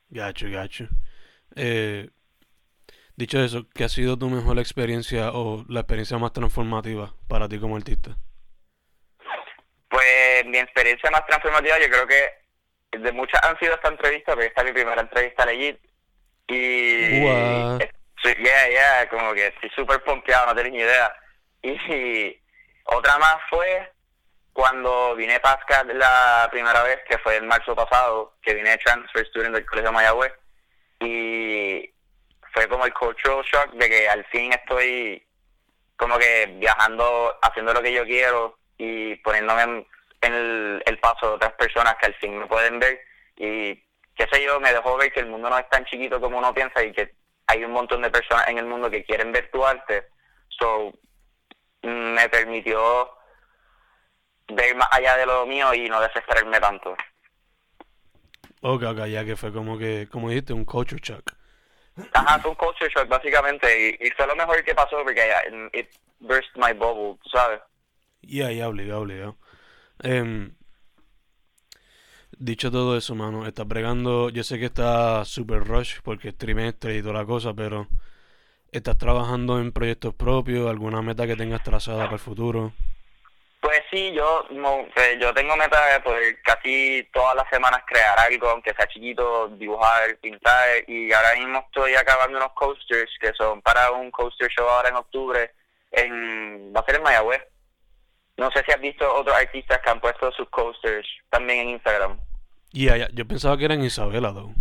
Gacho, 0.09 0.47
gacho. 0.49 0.87
Eh, 1.55 2.09
dicho 3.15 3.39
eso, 3.39 3.65
¿qué 3.73 3.83
ha 3.83 3.89
sido 3.89 4.17
tu 4.17 4.29
mejor 4.29 4.59
experiencia 4.59 5.31
o 5.33 5.65
la 5.67 5.81
experiencia 5.81 6.17
más 6.17 6.33
transformativa 6.33 7.13
para 7.27 7.49
ti 7.49 7.59
como 7.59 7.75
artista? 7.75 8.15
Pues 9.89 10.45
mi 10.45 10.57
experiencia 10.57 11.11
más 11.11 11.25
transformativa 11.25 11.77
yo 11.79 11.89
creo 11.89 12.07
que 12.07 12.41
de 12.97 13.11
muchas 13.11 13.41
han 13.43 13.57
sido 13.59 13.73
esta 13.73 13.89
entrevista, 13.89 14.33
pero 14.35 14.47
esta 14.47 14.61
es 14.61 14.67
mi 14.67 14.73
primera 14.73 15.01
entrevista 15.01 15.45
legit. 15.45 15.79
Y... 16.47 17.21
Wow. 17.21 17.79
Yeah, 18.23 18.69
yeah, 18.69 19.09
como 19.09 19.33
que 19.33 19.47
estoy 19.47 19.69
súper 19.71 20.03
pompeado, 20.03 20.47
no 20.47 20.55
tenés 20.55 20.71
ni 20.71 20.79
idea. 20.79 21.13
Y, 21.63 22.39
otra 22.85 23.17
más 23.17 23.37
fue 23.49 23.91
cuando 24.53 25.15
vine 25.15 25.35
a 25.35 25.41
Pascal 25.41 25.97
la 25.97 26.47
primera 26.51 26.83
vez, 26.83 26.99
que 27.07 27.17
fue 27.19 27.37
en 27.37 27.47
marzo 27.47 27.75
pasado, 27.75 28.35
que 28.41 28.53
vine 28.53 28.71
de 28.71 28.77
transfer 28.77 29.25
student 29.27 29.55
del 29.55 29.65
Colegio 29.65 29.91
Mayagüez, 29.91 30.33
y 30.99 31.91
fue 32.53 32.67
como 32.67 32.85
el 32.85 32.93
cultural 32.93 33.43
shock 33.43 33.71
de 33.73 33.89
que 33.89 34.09
al 34.09 34.23
fin 34.25 34.51
estoy 34.53 35.25
como 35.95 36.17
que 36.17 36.47
viajando, 36.59 37.37
haciendo 37.41 37.73
lo 37.73 37.81
que 37.81 37.93
yo 37.93 38.03
quiero 38.05 38.57
y 38.77 39.15
poniéndome 39.17 39.85
en, 40.21 40.33
el, 40.33 40.83
el, 40.85 40.99
paso 40.99 41.29
de 41.29 41.35
otras 41.35 41.53
personas 41.53 41.95
que 41.99 42.07
al 42.07 42.15
fin 42.15 42.37
me 42.37 42.47
pueden 42.47 42.79
ver 42.79 42.99
y 43.37 43.81
sé 44.31 44.43
yo, 44.43 44.59
me 44.59 44.73
dejó 44.73 44.97
ver 44.97 45.11
que 45.11 45.19
el 45.19 45.29
mundo 45.29 45.49
no 45.49 45.57
es 45.57 45.69
tan 45.69 45.85
chiquito 45.85 46.19
como 46.19 46.37
uno 46.37 46.53
piensa 46.53 46.83
y 46.83 46.91
que 46.91 47.13
hay 47.47 47.63
un 47.63 47.71
montón 47.71 48.01
de 48.01 48.09
personas 48.09 48.47
en 48.47 48.57
el 48.57 48.65
mundo 48.65 48.89
que 48.89 49.03
quieren 49.03 49.31
ver 49.31 49.49
tu 49.51 49.65
arte. 49.65 50.07
So, 50.49 50.93
me 51.83 52.29
permitió 52.29 53.11
ver 54.47 54.75
más 54.75 54.87
allá 54.91 55.17
de 55.17 55.25
lo 55.25 55.45
mío 55.45 55.73
y 55.73 55.89
no 55.89 56.01
desesperarme 56.01 56.59
tanto. 56.59 56.95
Ok, 58.61 58.83
ok, 58.83 59.05
ya 59.07 59.25
que 59.25 59.35
fue 59.35 59.51
como 59.51 59.77
que, 59.77 60.07
como 60.11 60.29
dijiste, 60.29 60.53
un 60.53 60.65
culture 60.65 61.01
shock. 61.03 61.31
Ajá, 62.13 62.39
fue 62.39 62.51
un 62.51 62.57
culture 62.57 62.89
shock 62.89 63.07
básicamente 63.07 63.97
y, 63.99 64.11
fue 64.11 64.27
lo 64.27 64.35
mejor 64.35 64.63
que 64.63 64.75
pasó 64.75 65.03
porque 65.03 65.29
it 65.73 65.89
burst 66.19 66.55
my 66.55 66.73
bubble, 66.73 67.19
¿sabes? 67.31 67.59
Ya, 68.21 68.51
ya, 68.51 68.69
obligado, 68.69 69.01
obligado. 69.01 69.37
Em, 70.03 70.53
dicho 72.43 72.71
todo 72.71 72.97
eso, 72.97 73.15
mano, 73.15 73.45
estás 73.45 73.67
bregando, 73.67 74.29
yo 74.29 74.43
sé 74.43 74.59
que 74.59 74.65
está 74.65 75.23
super 75.25 75.63
rush 75.63 75.99
porque 76.03 76.29
es 76.29 76.37
trimestre 76.37 76.97
y 76.97 77.01
toda 77.01 77.13
la 77.13 77.25
cosa, 77.25 77.53
pero 77.53 77.87
¿Estás 78.71 78.97
trabajando 78.97 79.59
en 79.59 79.73
proyectos 79.73 80.13
propios? 80.13 80.69
¿Alguna 80.69 81.01
meta 81.01 81.27
que 81.27 81.35
tengas 81.35 81.61
trazada 81.61 82.05
para 82.05 82.13
el 82.13 82.19
futuro? 82.19 82.71
Pues 83.59 83.81
sí, 83.91 84.13
yo 84.13 84.45
pues 84.95 85.19
yo 85.19 85.33
tengo 85.33 85.57
meta 85.57 85.87
de 85.87 85.99
poder 85.99 86.41
casi 86.41 87.05
todas 87.11 87.35
las 87.35 87.49
semanas 87.49 87.81
crear 87.85 88.17
algo, 88.17 88.47
aunque 88.47 88.73
sea 88.73 88.87
chiquito, 88.87 89.49
dibujar, 89.49 90.17
pintar, 90.21 90.67
y 90.87 91.11
ahora 91.11 91.35
mismo 91.35 91.59
estoy 91.67 91.95
acabando 91.95 92.37
unos 92.37 92.53
coasters 92.53 93.11
que 93.19 93.33
son 93.33 93.61
para 93.61 93.91
un 93.91 94.09
coaster 94.09 94.49
show 94.49 94.65
ahora 94.65 94.87
en 94.87 94.95
octubre, 94.95 95.51
en 95.91 96.73
va 96.73 96.79
a 96.79 96.85
ser 96.85 96.95
en 96.95 97.03
Mayagüez. 97.03 97.41
No 98.37 98.49
sé 98.51 98.63
si 98.65 98.71
has 98.71 98.79
visto 98.79 99.13
otros 99.13 99.35
artistas 99.35 99.79
que 99.83 99.89
han 99.89 99.99
puesto 99.99 100.31
sus 100.31 100.49
coasters 100.49 101.07
también 101.29 101.59
en 101.59 101.69
Instagram. 101.71 102.17
Y 102.73 102.85
yeah, 102.85 103.09
yo 103.11 103.27
pensaba 103.27 103.57
que 103.57 103.65
era 103.65 103.73
en 103.73 103.83
Isabela, 103.83 104.31
¿no? 104.31 104.55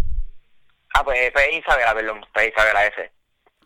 Ah, 0.94 1.04
pues, 1.04 1.30
pues 1.32 1.52
Isabela, 1.52 1.94
perdón, 1.94 2.26
pues 2.32 2.48
Isabela 2.48 2.86
ese 2.86 3.12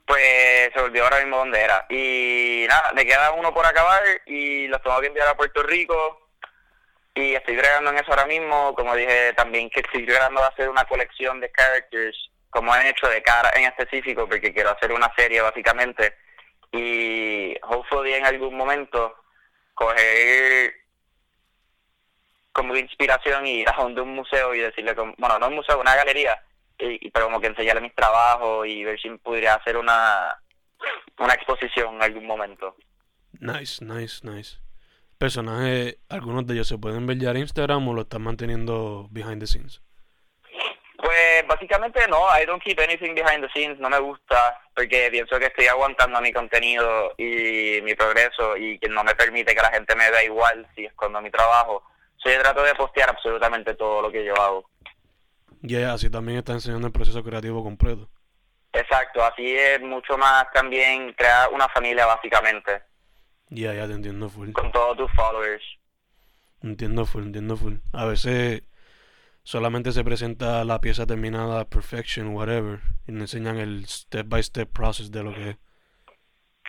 pues 0.07 0.71
se 0.75 0.81
olvidó 0.81 1.05
ahora 1.05 1.21
mismo 1.21 1.39
dónde 1.39 1.61
era. 1.61 1.87
Y 1.89 2.67
nada, 2.69 2.93
me 2.95 3.07
queda 3.07 3.33
uno 3.33 3.53
por 3.55 3.65
acabar 3.67 4.03
y 4.27 4.67
los 4.69 4.83
tengo 4.83 5.01
que 5.01 5.07
enviar 5.07 5.29
a 5.29 5.37
Puerto 5.37 5.63
Rico. 5.63 6.29
Y 7.15 7.35
estoy 7.35 7.57
creando 7.57 7.91
en 7.91 7.99
eso 7.99 8.11
ahora 8.11 8.27
mismo. 8.27 8.75
Como 8.75 8.95
dije 8.95 9.33
también 9.35 9.71
que 9.71 9.81
estoy 9.81 10.05
creando 10.05 10.41
va 10.41 10.47
a 10.47 10.51
hacer 10.51 10.69
una 10.69 10.85
colección 10.85 11.41
de 11.41 11.51
characters, 11.51 12.31
como 12.51 12.73
han 12.73 12.87
hecho 12.87 13.09
de 13.09 13.23
cara 13.23 13.51
en 13.57 13.65
específico, 13.65 14.29
porque 14.29 14.53
quiero 14.53 14.71
hacer 14.71 14.93
una 14.93 15.13
serie 15.17 15.41
básicamente. 15.41 16.17
Y 16.73 17.57
hopefully 17.63 18.15
en 18.15 18.27
algún 18.27 18.57
momento 18.57 19.15
coger 19.75 20.75
como 22.55 22.75
inspiración 22.77 23.47
y 23.47 23.61
ir 23.61 23.69
a 23.69 23.85
un 23.85 24.15
museo 24.15 24.55
y 24.55 24.61
decirle, 24.61 24.95
como, 24.95 25.13
bueno, 25.19 25.39
no 25.39 25.49
un 25.49 25.57
museo, 25.57 25.79
una 25.81 25.95
galería 25.95 26.41
y, 26.79 27.11
pero 27.11 27.27
como 27.27 27.41
que 27.41 27.49
enseñarle 27.49 27.83
mis 27.83 27.95
trabajos 27.95 28.67
y 28.67 28.85
ver 28.85 28.99
si 29.01 29.11
pudiera 29.11 29.55
hacer 29.55 29.77
una, 29.77 30.41
una 31.19 31.35
exposición 31.35 31.97
en 31.97 32.03
algún 32.03 32.27
momento. 32.27 32.77
Nice, 33.41 33.85
nice, 33.85 34.27
nice. 34.27 34.59
Personajes, 35.19 35.99
algunos 36.09 36.47
de 36.47 36.55
ellos 36.55 36.69
se 36.69 36.79
pueden 36.79 37.07
ver 37.07 37.19
ya 37.19 37.31
en 37.31 37.39
Instagram 37.39 37.89
o 37.89 37.95
lo 37.95 38.03
están 38.03 38.23
manteniendo 38.23 39.09
behind 39.11 39.41
the 39.41 39.47
scenes. 39.47 39.81
Pues 40.97 41.47
básicamente 41.47 42.07
no, 42.09 42.27
I 42.41 42.47
don't 42.47 42.63
keep 42.63 42.79
anything 42.81 43.15
behind 43.15 43.43
the 43.43 43.51
scenes, 43.51 43.79
no 43.79 43.91
me 43.91 43.99
gusta 43.99 44.59
porque 44.75 45.09
pienso 45.11 45.39
que 45.39 45.47
estoy 45.47 45.67
aguantando 45.67 46.21
mi 46.21 46.33
contenido 46.33 47.15
y 47.19 47.81
mi 47.83 47.95
progreso 47.95 48.57
y 48.57 48.79
que 48.79 48.89
no 48.89 49.05
me 49.05 49.15
permite 49.15 49.55
que 49.55 49.63
la 49.63 49.71
gente 49.71 49.95
me 49.95 50.11
vea 50.11 50.25
igual 50.25 50.67
si 50.75 50.85
escondo 50.85 51.21
mi 51.21 51.31
trabajo. 51.31 51.85
So, 52.25 52.31
yo 52.31 52.41
trato 52.41 52.63
de 52.63 52.75
postear 52.75 53.11
absolutamente 53.11 53.75
todo 53.75 54.01
lo 54.01 54.11
que 54.11 54.25
yo 54.25 54.35
hago. 54.41 54.71
Y 55.63 55.77
así 55.77 56.11
también 56.11 56.39
está 56.39 56.53
enseñando 56.53 56.87
el 56.87 56.93
proceso 56.93 57.23
creativo 57.23 57.63
completo. 57.63 58.09
Exacto, 58.73 59.23
así 59.23 59.57
es 59.57 59.81
mucho 59.81 60.19
más 60.19 60.47
también 60.53 61.13
crear 61.13 61.51
una 61.53 61.69
familia 61.69 62.07
básicamente. 62.07 62.83
Ya, 63.49 63.75
ya 63.75 63.87
te 63.87 63.93
entiendo 63.93 64.29
full. 64.29 64.53
Con 64.53 64.73
todos 64.73 64.97
tus 64.97 65.13
followers. 65.13 65.63
Entiendo 66.63 67.05
full, 67.05 67.25
entiendo 67.25 67.57
full. 67.57 67.77
A 67.93 68.07
veces 68.07 68.63
solamente 69.43 69.93
se 69.93 70.03
presenta 70.03 70.65
la 70.65 70.81
pieza 70.81 71.07
terminada, 71.07 71.69
perfection, 71.69 72.29
whatever, 72.35 72.81
y 73.07 73.13
me 73.13 73.21
enseñan 73.21 73.59
el 73.59 73.87
step 73.87 74.27
by 74.29 74.43
step 74.43 74.73
process 74.73 75.11
de 75.11 75.23
lo 75.23 75.35
que 75.35 75.51
es. 75.51 75.57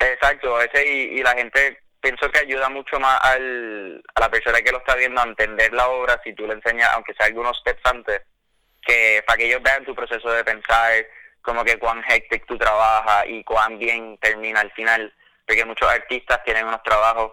Exacto, 0.02 0.62
ese 0.62 0.86
y, 0.86 1.20
y 1.20 1.24
la 1.24 1.34
gente 1.34 1.85
pienso 2.06 2.30
que 2.30 2.38
ayuda 2.38 2.70
mucho 2.70 3.00
más 3.00 3.20
al, 3.24 4.04
a 4.14 4.20
la 4.20 4.30
persona 4.30 4.62
que 4.62 4.72
lo 4.72 4.78
está 4.78 4.94
viendo 4.94 5.20
a 5.20 5.24
entender 5.24 5.74
la 5.74 5.88
obra 5.88 6.22
si 6.24 6.34
tú 6.34 6.46
le 6.46 6.54
enseñas, 6.54 6.92
aunque 6.94 7.16
sea 7.16 7.26
algunos 7.26 7.58
steps 7.58 7.82
antes, 7.84 8.22
que 8.86 9.24
para 9.26 9.38
que 9.38 9.48
ellos 9.48 9.64
vean 9.64 9.84
tu 9.86 9.96
proceso 9.96 10.30
de 10.30 10.44
pensar, 10.44 11.04
como 11.42 11.64
que 11.64 11.80
cuán 11.80 12.04
hectic 12.08 12.46
tú 12.46 12.60
trabajas 12.60 13.26
y 13.28 13.44
cuán 13.44 13.80
bien 13.80 14.20
termina 14.20 14.60
al 14.60 14.72
final, 14.74 15.12
porque 15.48 15.66
muchos 15.66 15.90
artistas 15.90 16.44
tienen 16.44 16.68
unos 16.68 16.84
trabajos 16.84 17.32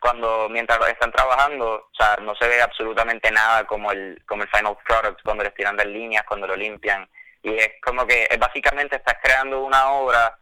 cuando 0.00 0.48
mientras 0.48 0.78
están 0.88 1.10
trabajando, 1.10 1.88
o 1.90 1.94
sea, 1.96 2.16
no 2.22 2.36
se 2.36 2.46
ve 2.46 2.62
absolutamente 2.62 3.28
nada 3.32 3.64
como 3.64 3.90
el 3.90 4.22
como 4.24 4.44
el 4.44 4.50
final 4.50 4.78
product 4.86 5.20
cuando 5.24 5.42
les 5.42 5.54
tiran 5.54 5.76
de 5.76 5.86
líneas, 5.86 6.24
cuando 6.28 6.46
lo 6.46 6.54
limpian. 6.54 7.08
Y 7.42 7.54
es 7.56 7.72
como 7.84 8.06
que 8.06 8.28
es 8.30 8.38
básicamente 8.38 8.96
estás 8.96 9.16
creando 9.20 9.64
una 9.64 9.90
obra 9.90 10.38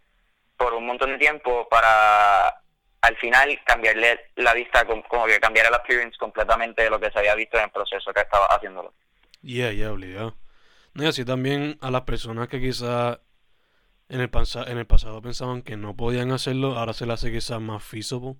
por 0.59 0.75
un 0.75 0.85
montón 0.85 1.13
de 1.13 1.19
tiempo 1.19 1.67
para 1.71 2.61
al 3.03 3.17
final 3.17 3.59
cambiarle 3.65 4.31
la 4.37 4.55
vista, 4.55 4.85
como 4.85 5.27
que 5.27 5.41
cambiar 5.41 5.67
el 5.67 5.75
appearance 5.75 6.19
completamente 6.19 6.83
de 6.83 6.91
lo 6.91 7.01
que 7.01 7.11
se 7.11 7.19
había 7.19 7.35
visto 7.35 7.57
en 7.57 7.65
el 7.65 7.71
proceso 7.71 8.13
que 8.13 8.21
estaba 8.21 8.47
haciéndolo. 8.47 8.93
Yeah, 9.43 9.73
yeah, 9.73 9.93
obligado. 9.93 10.37
No, 10.93 11.05
y 11.05 11.07
así 11.07 11.25
también 11.25 11.79
a 11.81 11.91
las 11.91 12.03
personas 12.03 12.49
que 12.49 12.61
quizás 12.61 13.19
en 14.09 14.21
el, 14.21 14.31
en 14.67 14.79
el 14.79 14.87
pasado 14.87 15.23
pensaban 15.23 15.63
que 15.63 15.77
no 15.77 15.97
podían 15.97 16.33
hacerlo, 16.33 16.77
ahora 16.77 16.93
se 16.93 17.07
les 17.07 17.15
hace 17.15 17.33
quizás 17.33 17.61
más 17.61 17.83
feasible. 17.83 18.35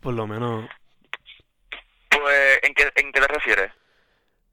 Por 0.00 0.14
lo 0.14 0.26
menos. 0.26 0.68
Pues, 2.10 2.60
¿en 2.62 2.74
qué, 2.74 2.90
¿en 2.94 3.12
qué 3.12 3.20
te 3.20 3.26
refieres? 3.26 3.72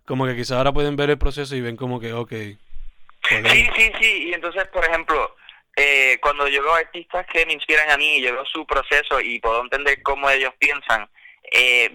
Como 0.06 0.26
que 0.26 0.36
quizás 0.36 0.58
ahora 0.58 0.74
pueden 0.74 0.96
ver 0.96 1.12
el 1.12 1.18
proceso 1.18 1.56
y 1.56 1.62
ven 1.62 1.78
como 1.78 2.00
que, 2.00 2.14
ok. 2.14 2.32
Sí, 2.32 3.70
sí, 3.76 3.92
sí. 4.02 4.30
Y 4.30 4.34
entonces, 4.34 4.68
por 4.70 4.84
ejemplo, 4.84 5.36
eh, 5.76 6.20
cuando 6.22 6.48
yo 6.48 6.62
veo 6.62 6.74
artistas 6.74 7.26
que 7.28 7.46
me 7.46 7.54
inspiran 7.54 7.90
a 7.92 7.98
mí 7.98 8.18
y 8.18 8.22
yo 8.22 8.34
veo 8.34 8.46
su 8.46 8.66
proceso 8.66 9.20
y 9.22 9.40
puedo 9.40 9.62
entender 9.62 10.02
cómo 10.04 10.30
ellos 10.30 10.54
piensan, 10.60 11.10
eh, 11.52 11.90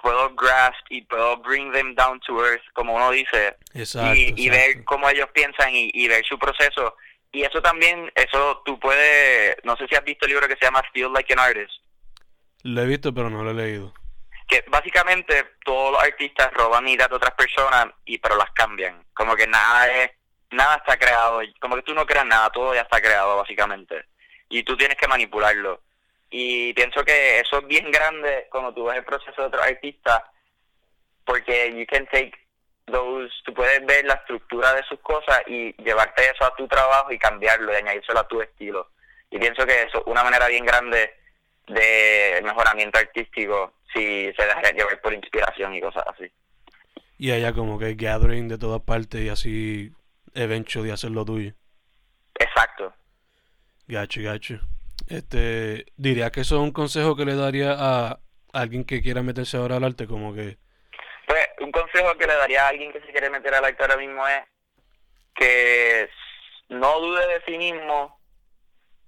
puedo 0.00 0.34
grasp 0.34 0.84
y 0.88 1.02
puedo 1.02 1.36
bring 1.38 1.72
them 1.72 1.94
down 1.94 2.18
to 2.20 2.44
earth, 2.44 2.62
como 2.72 2.94
uno 2.94 3.10
dice, 3.10 3.56
y, 3.74 4.48
ver 4.48 4.84
cómo 4.84 5.08
ellos 5.08 5.28
piensan 5.32 5.74
y, 5.74 5.90
y, 5.92 6.08
ver 6.08 6.24
su 6.24 6.38
proceso. 6.38 6.96
Y 7.32 7.42
eso 7.42 7.62
también, 7.62 8.10
eso 8.14 8.62
tú 8.64 8.78
puedes, 8.80 9.56
no 9.62 9.76
sé 9.76 9.86
si 9.88 9.94
has 9.94 10.04
visto 10.04 10.26
el 10.26 10.32
libro 10.32 10.48
que 10.48 10.56
se 10.56 10.64
llama 10.64 10.82
Feel 10.92 11.12
Like 11.12 11.32
an 11.32 11.38
Artist. 11.38 11.72
Lo 12.62 12.82
he 12.82 12.86
visto, 12.86 13.14
pero 13.14 13.30
no 13.30 13.44
lo 13.44 13.50
he 13.50 13.54
leído. 13.54 13.94
Que 14.48 14.64
básicamente 14.68 15.52
todos 15.64 15.92
los 15.92 16.02
artistas 16.02 16.52
roban 16.54 16.88
ideas 16.88 17.08
de 17.08 17.16
otras 17.16 17.34
personas, 17.34 17.86
y 18.04 18.18
pero 18.18 18.36
las 18.36 18.50
cambian. 18.50 19.04
Como 19.14 19.36
que 19.36 19.46
nada 19.46 19.86
es 19.92 20.10
nada 20.50 20.76
está 20.76 20.96
creado, 20.96 21.40
como 21.60 21.76
que 21.76 21.82
tú 21.82 21.94
no 21.94 22.06
creas 22.06 22.26
nada, 22.26 22.50
todo 22.50 22.74
ya 22.74 22.82
está 22.82 23.00
creado 23.00 23.36
básicamente. 23.36 24.04
Y 24.48 24.62
tú 24.62 24.76
tienes 24.76 24.96
que 24.96 25.08
manipularlo. 25.08 25.80
Y 26.30 26.72
pienso 26.74 27.04
que 27.04 27.40
eso 27.40 27.58
es 27.58 27.66
bien 27.66 27.90
grande 27.90 28.46
cuando 28.50 28.72
tú 28.72 28.84
ves 28.84 28.96
el 28.96 29.04
proceso 29.04 29.40
de 29.40 29.48
otro 29.48 29.62
artista, 29.62 30.30
porque 31.24 31.72
you 31.76 31.86
can 31.86 32.06
take 32.06 32.32
those, 32.86 33.32
tú 33.44 33.54
puedes 33.54 33.84
ver 33.86 34.04
la 34.04 34.14
estructura 34.14 34.74
de 34.74 34.82
sus 34.84 34.98
cosas 35.00 35.42
y 35.46 35.72
llevarte 35.82 36.22
eso 36.24 36.44
a 36.44 36.54
tu 36.56 36.66
trabajo 36.66 37.12
y 37.12 37.18
cambiarlo 37.18 37.72
y 37.72 37.76
añadírselo 37.76 38.20
a 38.20 38.28
tu 38.28 38.40
estilo. 38.40 38.90
Y 39.30 39.38
pienso 39.38 39.64
que 39.66 39.82
eso 39.82 39.98
es 39.98 40.04
una 40.06 40.24
manera 40.24 40.48
bien 40.48 40.64
grande 40.64 41.14
de 41.68 42.40
mejoramiento 42.42 42.98
artístico 42.98 43.74
si 43.92 44.32
se 44.32 44.44
deja 44.44 44.72
llevar 44.72 45.00
por 45.00 45.12
inspiración 45.12 45.74
y 45.74 45.80
cosas 45.80 46.04
así. 46.08 46.30
Y 47.18 47.32
allá 47.32 47.52
como 47.52 47.78
que 47.78 47.94
gathering 47.94 48.48
de 48.48 48.58
todas 48.58 48.80
partes 48.82 49.20
y 49.20 49.28
así 49.28 49.92
eventually 50.34 50.90
hacer 50.90 51.10
lo 51.10 51.24
tuyo. 51.24 51.52
Exacto. 52.38 52.92
Gacho, 53.86 54.20
gacho. 54.22 54.60
Este, 55.08 55.86
diría 55.96 56.30
que 56.30 56.42
eso 56.42 56.56
es 56.56 56.62
un 56.62 56.72
consejo 56.72 57.16
que 57.16 57.24
le 57.24 57.34
daría 57.34 57.74
a 57.78 58.20
alguien 58.52 58.84
que 58.84 59.02
quiera 59.02 59.22
meterse 59.22 59.56
ahora 59.56 59.76
al 59.76 59.84
arte, 59.84 60.06
como 60.06 60.34
que... 60.34 60.58
Pues 61.26 61.46
un 61.60 61.72
consejo 61.72 62.16
que 62.16 62.26
le 62.26 62.34
daría 62.34 62.66
a 62.66 62.68
alguien 62.68 62.92
que 62.92 63.00
se 63.00 63.12
quiere 63.12 63.30
meter 63.30 63.54
al 63.54 63.64
arte 63.64 63.82
ahora 63.82 63.96
mismo 63.96 64.26
es 64.26 64.42
que 65.34 66.08
no 66.68 67.00
dude 67.00 67.26
de 67.26 67.42
sí 67.46 67.58
mismo, 67.58 68.20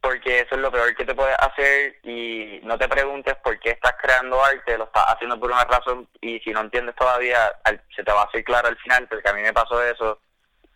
porque 0.00 0.40
eso 0.40 0.54
es 0.54 0.60
lo 0.60 0.72
peor 0.72 0.94
que 0.96 1.04
te 1.04 1.14
puedes 1.14 1.36
hacer 1.38 1.96
y 2.02 2.60
no 2.64 2.76
te 2.78 2.88
preguntes 2.88 3.36
por 3.36 3.58
qué 3.60 3.70
estás 3.70 3.94
creando 4.00 4.42
arte, 4.42 4.78
lo 4.78 4.84
estás 4.84 5.04
haciendo 5.08 5.38
por 5.38 5.50
una 5.50 5.64
razón 5.64 6.08
y 6.20 6.40
si 6.40 6.50
no 6.50 6.60
entiendes 6.60 6.96
todavía, 6.96 7.52
se 7.94 8.02
te 8.02 8.12
va 8.12 8.22
a 8.22 8.24
hacer 8.24 8.42
claro 8.44 8.68
al 8.68 8.78
final, 8.78 9.06
porque 9.08 9.28
a 9.28 9.32
mí 9.32 9.42
me 9.42 9.52
pasó 9.52 9.82
eso 9.82 10.20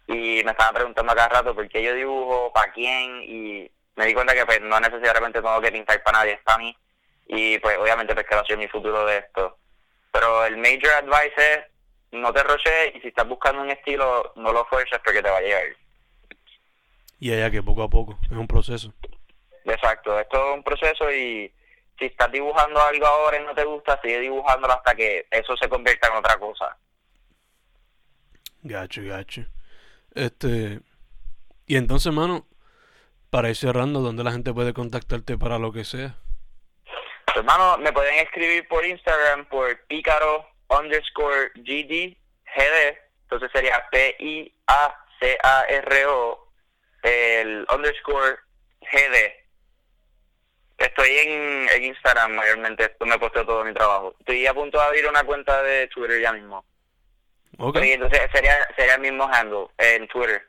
y 0.07 0.43
me 0.45 0.53
estaban 0.53 0.75
preguntando 0.75 1.13
a 1.13 1.17
cada 1.17 1.29
rato 1.29 1.55
por 1.55 1.69
qué 1.69 1.83
yo 1.83 1.95
dibujo, 1.95 2.53
para 2.53 2.73
quién, 2.73 3.23
y 3.23 3.71
me 3.97 4.07
di 4.07 4.15
cuenta 4.15 4.35
que 4.35 4.47
pues 4.47 4.61
no 4.61 4.79
necesariamente 4.79 5.41
tengo 5.41 5.61
que 5.61 5.73
pintar 5.73 6.03
para 6.03 6.19
nadie, 6.19 6.33
es 6.35 6.43
para 6.43 6.59
mí, 6.59 6.77
y 7.27 7.59
pues 7.59 7.77
obviamente 7.79 8.15
pues 8.15 8.27
quiero 8.27 8.43
hacer 8.43 8.59
mi 8.59 8.69
futuro 8.69 9.05
de 9.07 9.19
esto. 9.19 9.59
Pero 10.13 10.45
el 10.47 10.57
major 10.57 10.93
advice 10.99 11.35
es, 11.37 11.61
no 12.13 12.33
te 12.33 12.43
roches, 12.43 12.95
y 12.95 13.01
si 13.01 13.09
estás 13.09 13.27
buscando 13.27 13.63
un 13.63 13.71
estilo, 13.71 14.33
no 14.37 14.53
lo 14.53 14.65
fuerces 14.67 15.01
porque 15.05 15.23
te 15.23 15.31
va 15.31 15.39
a 15.39 15.43
llegar. 15.43 15.65
Y 17.19 17.33
allá 17.33 17.51
que 17.51 17.63
poco 17.63 17.83
a 17.83 17.89
poco, 17.89 18.19
es 18.25 18.37
un 18.37 18.47
proceso. 18.47 18.93
Exacto, 19.65 20.19
esto 20.21 20.37
es 20.37 20.55
un 20.55 20.63
proceso 20.63 21.11
y 21.11 21.53
si 21.99 22.05
estás 22.05 22.31
dibujando 22.31 22.81
algo 22.81 23.07
ahora 23.07 23.41
y 23.41 23.45
no 23.45 23.55
te 23.55 23.65
gusta, 23.65 23.99
sigue 24.03 24.21
dibujándolo 24.21 24.75
hasta 24.75 24.95
que 24.95 25.27
eso 25.31 25.57
se 25.57 25.69
convierta 25.69 26.09
en 26.09 26.17
otra 26.17 26.39
cosa. 26.39 26.77
Gacho, 28.63 29.03
gacho. 29.05 29.43
Este. 30.17 30.81
Y 31.67 31.77
entonces, 31.77 32.13
mano, 32.13 32.47
para 33.31 33.49
ir 33.51 33.57
cerrando, 33.57 34.01
¿dónde 34.01 34.25
la 34.25 34.33
gente 34.33 34.53
puede 34.53 34.73
contactarte 34.73 35.39
para 35.39 35.59
lo 35.59 35.73
que 35.73 35.85
sea? 35.85 36.17
Hermano, 37.35 37.77
me 37.79 37.93
pueden 37.93 38.15
escribir 38.25 38.67
por 38.67 38.85
Instagram 38.85 39.47
por 39.47 39.79
pícaro 39.87 40.49
underscore 40.69 41.53
GD 41.55 42.17
GD. 42.57 42.99
Entonces 43.23 43.51
sería 43.53 43.85
P-I-A-C-A-R-O 43.91 44.53
el 47.03 47.67
underscore 47.73 48.39
GD. 48.81 49.47
Estoy 50.79 51.09
en, 51.09 51.69
en 51.71 51.85
Instagram 51.85 52.33
mayormente, 52.35 52.85
esto 52.85 53.07
me 53.07 53.19
posteo 53.19 53.47
todo 53.47 53.65
mi 53.65 53.73
trabajo. 53.73 54.15
Estoy 54.21 54.47
a 54.47 54.55
punto 54.55 54.79
de 54.79 54.85
abrir 54.85 55.09
una 55.09 55.25
cuenta 55.25 55.63
de 55.63 55.89
Twitter 55.89 56.21
ya 56.21 56.33
mismo. 56.33 56.65
Okay. 57.59 57.93
entonces 57.93 58.21
sería, 58.33 58.55
sería 58.77 58.97
el 58.97 59.01
mismo 59.01 59.25
handle 59.25 59.69
en 59.79 60.07
Twitter. 60.09 60.43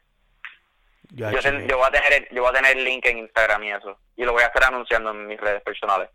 yo, 1.12 1.32
yo, 1.32 1.78
voy 1.78 1.88
a 1.88 1.92
tener 1.92 2.14
el, 2.14 2.36
yo 2.36 2.42
voy 2.42 2.50
a 2.50 2.54
tener 2.54 2.78
el 2.78 2.84
link 2.84 3.06
en 3.06 3.20
Instagram 3.20 3.64
y 3.64 3.72
eso. 3.72 3.98
Y 4.16 4.26
lo 4.26 4.34
voy 4.34 4.44
a 4.44 4.48
estar 4.48 4.66
anunciando 4.66 5.12
en 5.12 5.28
mis 5.28 5.40
redes 5.40 5.62
personales. 5.62 6.10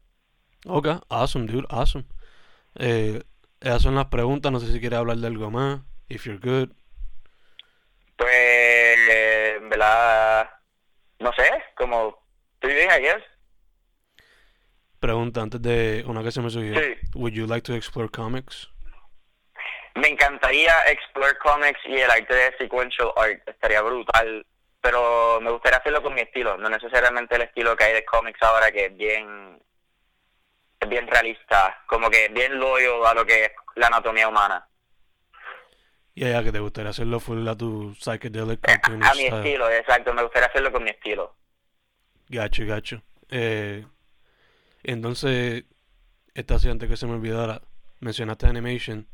Ok, 0.67 0.89
awesome, 1.09 1.47
dude, 1.47 1.67
awesome. 1.71 2.05
Eh, 2.79 3.23
esas 3.61 3.83
son 3.83 3.95
las 3.95 4.07
preguntas. 4.07 4.53
No 4.53 4.61
sé 4.61 4.73
si 4.73 4.81
quieres 4.81 4.99
hablar 4.99 5.17
de 5.17 5.27
algo 5.27 5.51
más. 5.51 5.81
If 6.09 6.27
you're 6.27 6.39
good. 6.39 6.75
Pues, 8.17 8.31
eh, 8.31 9.55
en 9.57 9.69
verdad, 9.69 10.51
no 11.19 11.33
sé, 11.33 11.51
como 11.77 12.19
estoy 12.55 12.75
bien, 12.75 12.91
I 12.91 13.01
guess. 13.01 13.23
Pregunta 15.01 15.41
antes 15.41 15.61
de 15.61 16.05
una 16.07 16.23
que 16.23 16.31
se 16.31 16.41
me 16.41 16.51
subió. 16.51 16.79
Sí. 16.79 16.95
Would 17.15 17.33
you 17.33 17.47
like 17.47 17.63
to 17.63 17.75
explore 17.75 18.09
comics? 18.09 18.72
Me 19.95 20.09
encantaría 20.09 20.73
explorar 20.91 21.39
comics 21.39 21.81
y 21.85 21.99
el 21.99 22.11
arte 22.11 22.35
de 22.35 22.57
sequential 22.59 23.13
art, 23.17 23.47
estaría 23.47 23.83
brutal, 23.83 24.47
pero 24.81 25.39
me 25.41 25.51
gustaría 25.51 25.79
hacerlo 25.79 26.03
con 26.03 26.15
mi 26.15 26.23
estilo, 26.23 26.57
no 26.57 26.69
necesariamente 26.69 27.37
el 27.37 27.43
estilo 27.43 27.77
que 27.77 27.85
hay 27.85 27.95
de 27.95 28.05
cómics 28.05 28.43
ahora 28.43 28.73
que 28.73 28.87
es 28.87 28.97
bien 28.97 29.61
es 30.81 30.89
bien 30.89 31.07
realista, 31.07 31.79
como 31.87 32.11
que 32.11 32.29
bien 32.29 32.59
loyo 32.59 33.07
a 33.07 33.15
lo 33.15 33.25
que 33.25 33.45
es 33.45 33.53
la 33.77 33.87
anatomía 33.87 34.29
humana. 34.29 34.67
Y 36.15 36.25
allá 36.25 36.43
que 36.43 36.53
te 36.53 36.59
gustaría 36.59 36.91
hacerlo 36.91 37.21
full 37.21 37.47
a 37.47 37.57
tu 37.57 37.95
psychedelic 37.95 38.69
a, 38.69 39.11
a, 39.11 39.15
mi 39.15 39.27
estilo, 39.27 39.71
exacto, 39.71 40.13
me 40.13 40.23
gustaría 40.23 40.49
hacerlo 40.49 40.73
con 40.73 40.83
mi 40.83 40.91
estilo. 40.91 41.37
Gacho, 42.29 42.65
gacho. 42.67 43.03
Eh, 43.31 43.87
entonces, 44.83 45.65
esta 46.35 46.57
antes 46.69 46.89
que 46.89 46.97
se 46.97 47.07
me 47.07 47.15
olvidara, 47.15 47.63
mencionaste 48.01 48.47
animation 48.47 49.07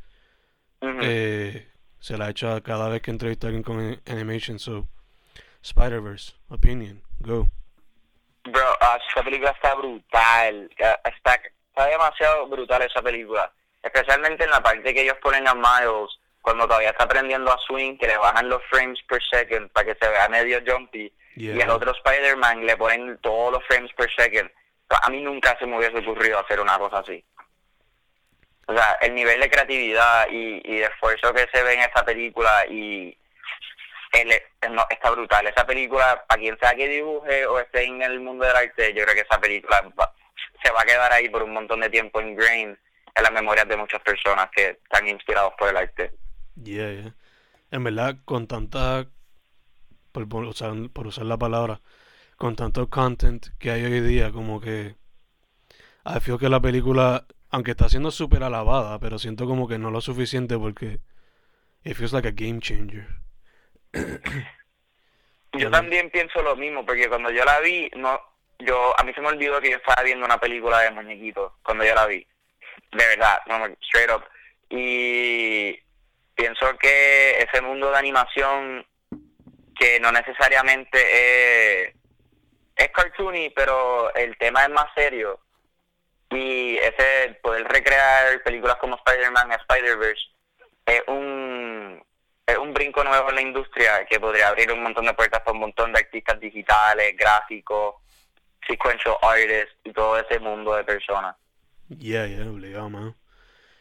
eh, 0.80 1.68
se 2.00 2.16
la 2.16 2.26
ha 2.26 2.30
hecho 2.30 2.62
cada 2.62 2.88
vez 2.88 3.02
que 3.02 3.10
entrevista 3.10 3.46
a 3.46 3.48
alguien 3.48 3.62
con 3.62 4.00
animation. 4.06 4.58
So, 4.58 4.88
Spider-Verse, 5.62 6.34
opinion, 6.48 7.02
go. 7.20 7.48
Bro, 8.44 8.62
uh, 8.62 8.98
esa 9.10 9.22
película 9.22 9.50
está 9.50 9.74
brutal. 9.74 10.70
Está, 11.04 11.34
está 11.34 11.86
demasiado 11.86 12.48
brutal 12.48 12.82
esa 12.82 13.02
película. 13.02 13.52
Especialmente 13.82 14.44
en 14.44 14.50
la 14.50 14.62
parte 14.62 14.94
que 14.94 15.02
ellos 15.02 15.16
ponen 15.22 15.46
a 15.46 15.54
Miles 15.54 16.18
cuando 16.40 16.66
todavía 16.66 16.90
está 16.90 17.04
aprendiendo 17.04 17.52
a 17.52 17.58
swing, 17.66 17.98
que 17.98 18.06
le 18.06 18.16
bajan 18.16 18.48
los 18.48 18.62
frames 18.70 18.98
per 19.06 19.20
second 19.30 19.70
para 19.70 19.86
que 19.86 19.98
se 20.00 20.08
vea 20.08 20.28
medio 20.28 20.60
jumpy. 20.66 21.12
Y 21.36 21.50
el 21.50 21.70
otro 21.70 21.92
Spider-Man 21.92 22.64
le 22.64 22.76
ponen 22.76 23.18
todos 23.18 23.52
los 23.52 23.64
frames 23.66 23.92
per 23.94 24.10
second. 24.16 24.50
A 25.02 25.10
mí 25.10 25.20
nunca 25.20 25.56
se 25.58 25.66
me 25.66 25.76
hubiese 25.76 25.98
ocurrido 25.98 26.38
hacer 26.38 26.60
una 26.60 26.78
cosa 26.78 27.00
así 27.00 27.22
o 28.68 28.74
sea, 28.74 28.98
el 29.00 29.14
nivel 29.14 29.40
de 29.40 29.48
creatividad 29.48 30.28
y, 30.30 30.60
de 30.60 30.84
esfuerzo 30.84 31.32
que 31.32 31.48
se 31.52 31.62
ve 31.62 31.72
en 31.72 31.80
esta 31.80 32.04
película 32.04 32.66
y 32.68 33.16
él, 34.12 34.42
no, 34.70 34.84
está 34.90 35.10
brutal. 35.10 35.46
Esa 35.46 35.66
película, 35.66 36.22
para 36.28 36.38
quien 36.38 36.58
sea 36.58 36.74
que 36.74 36.86
dibuje 36.86 37.46
o 37.46 37.58
esté 37.58 37.84
en 37.84 38.02
el 38.02 38.20
mundo 38.20 38.44
del 38.44 38.56
arte, 38.56 38.92
yo 38.92 39.04
creo 39.04 39.14
que 39.14 39.22
esa 39.22 39.40
película 39.40 39.82
se 40.62 40.70
va 40.70 40.82
a 40.82 40.84
quedar 40.84 41.10
ahí 41.12 41.30
por 41.30 41.44
un 41.44 41.54
montón 41.54 41.80
de 41.80 41.88
tiempo 41.88 42.20
ingrained 42.20 42.76
en 43.14 43.22
las 43.22 43.32
memorias 43.32 43.66
de 43.66 43.76
muchas 43.78 44.02
personas 44.02 44.50
que 44.54 44.78
están 44.82 45.08
inspirados 45.08 45.54
por 45.58 45.70
el 45.70 45.76
arte. 45.78 46.12
Yeah, 46.62 46.92
yeah. 46.92 47.14
En 47.70 47.84
verdad, 47.84 48.16
con 48.26 48.46
tanta, 48.46 49.06
por, 50.12 50.44
usar, 50.44 50.74
la 51.24 51.38
palabra, 51.38 51.80
con 52.36 52.54
tanto 52.54 52.90
content 52.90 53.46
que 53.58 53.70
hay 53.70 53.84
hoy 53.84 54.00
día, 54.00 54.30
como 54.30 54.60
que... 54.60 54.94
I 56.04 56.20
feel 56.20 56.38
que 56.38 56.50
la 56.50 56.60
película, 56.60 57.26
aunque 57.50 57.72
está 57.72 57.88
siendo 57.88 58.10
súper 58.10 58.42
alabada, 58.42 58.98
pero 58.98 59.18
siento 59.18 59.46
como 59.46 59.68
que 59.68 59.78
no 59.78 59.90
lo 59.90 60.00
suficiente 60.00 60.56
porque 60.58 60.98
it 61.84 61.96
feels 61.96 62.12
like 62.12 62.28
a 62.28 62.32
game 62.32 62.60
changer. 62.60 63.06
yo 65.52 65.70
también 65.70 66.10
pienso 66.10 66.42
lo 66.42 66.56
mismo, 66.56 66.84
porque 66.84 67.08
cuando 67.08 67.30
yo 67.30 67.44
la 67.44 67.60
vi, 67.60 67.90
no, 67.96 68.20
yo, 68.58 68.98
a 68.98 69.04
mí 69.04 69.12
se 69.14 69.20
me 69.20 69.28
olvidó 69.28 69.60
que 69.60 69.70
yo 69.70 69.76
estaba 69.76 70.02
viendo 70.02 70.26
una 70.26 70.38
película 70.38 70.80
de 70.80 70.90
muñequitos 70.90 71.52
cuando 71.62 71.84
yo 71.84 71.94
la 71.94 72.06
vi. 72.06 72.26
De 72.92 73.06
verdad, 73.06 73.40
no, 73.46 73.64
straight 73.82 74.10
up. 74.10 74.24
Y 74.70 75.78
pienso 76.34 76.76
que 76.78 77.40
ese 77.40 77.62
mundo 77.62 77.90
de 77.90 77.98
animación 77.98 78.86
que 79.78 80.00
no 80.00 80.12
necesariamente 80.12 80.98
es, 81.86 81.94
es 82.76 82.88
cartoony, 82.90 83.50
pero 83.54 84.12
el 84.14 84.36
tema 84.36 84.64
es 84.64 84.70
más 84.70 84.86
serio. 84.94 85.40
Y 86.30 86.76
ese 86.76 87.38
poder 87.42 87.64
recrear 87.64 88.42
películas 88.42 88.76
como 88.76 88.96
Spider-Man, 88.96 89.52
Spider-Verse, 89.52 90.22
es 90.86 91.02
un, 91.06 92.02
es 92.46 92.58
un 92.58 92.74
brinco 92.74 93.02
nuevo 93.04 93.30
en 93.30 93.34
la 93.34 93.42
industria 93.42 94.04
que 94.06 94.20
podría 94.20 94.48
abrir 94.48 94.70
un 94.72 94.82
montón 94.82 95.06
de 95.06 95.14
puertas 95.14 95.40
para 95.40 95.52
un 95.52 95.60
montón 95.60 95.92
de 95.92 96.00
artistas 96.00 96.38
digitales, 96.40 97.16
gráficos, 97.16 97.96
sequential 98.66 99.16
artists 99.22 99.76
y 99.84 99.92
todo 99.92 100.18
ese 100.18 100.38
mundo 100.38 100.74
de 100.74 100.84
personas. 100.84 101.36
Yeah, 101.88 102.26
yeah, 102.26 102.50
obligado, 102.50 102.90
man. 102.90 103.14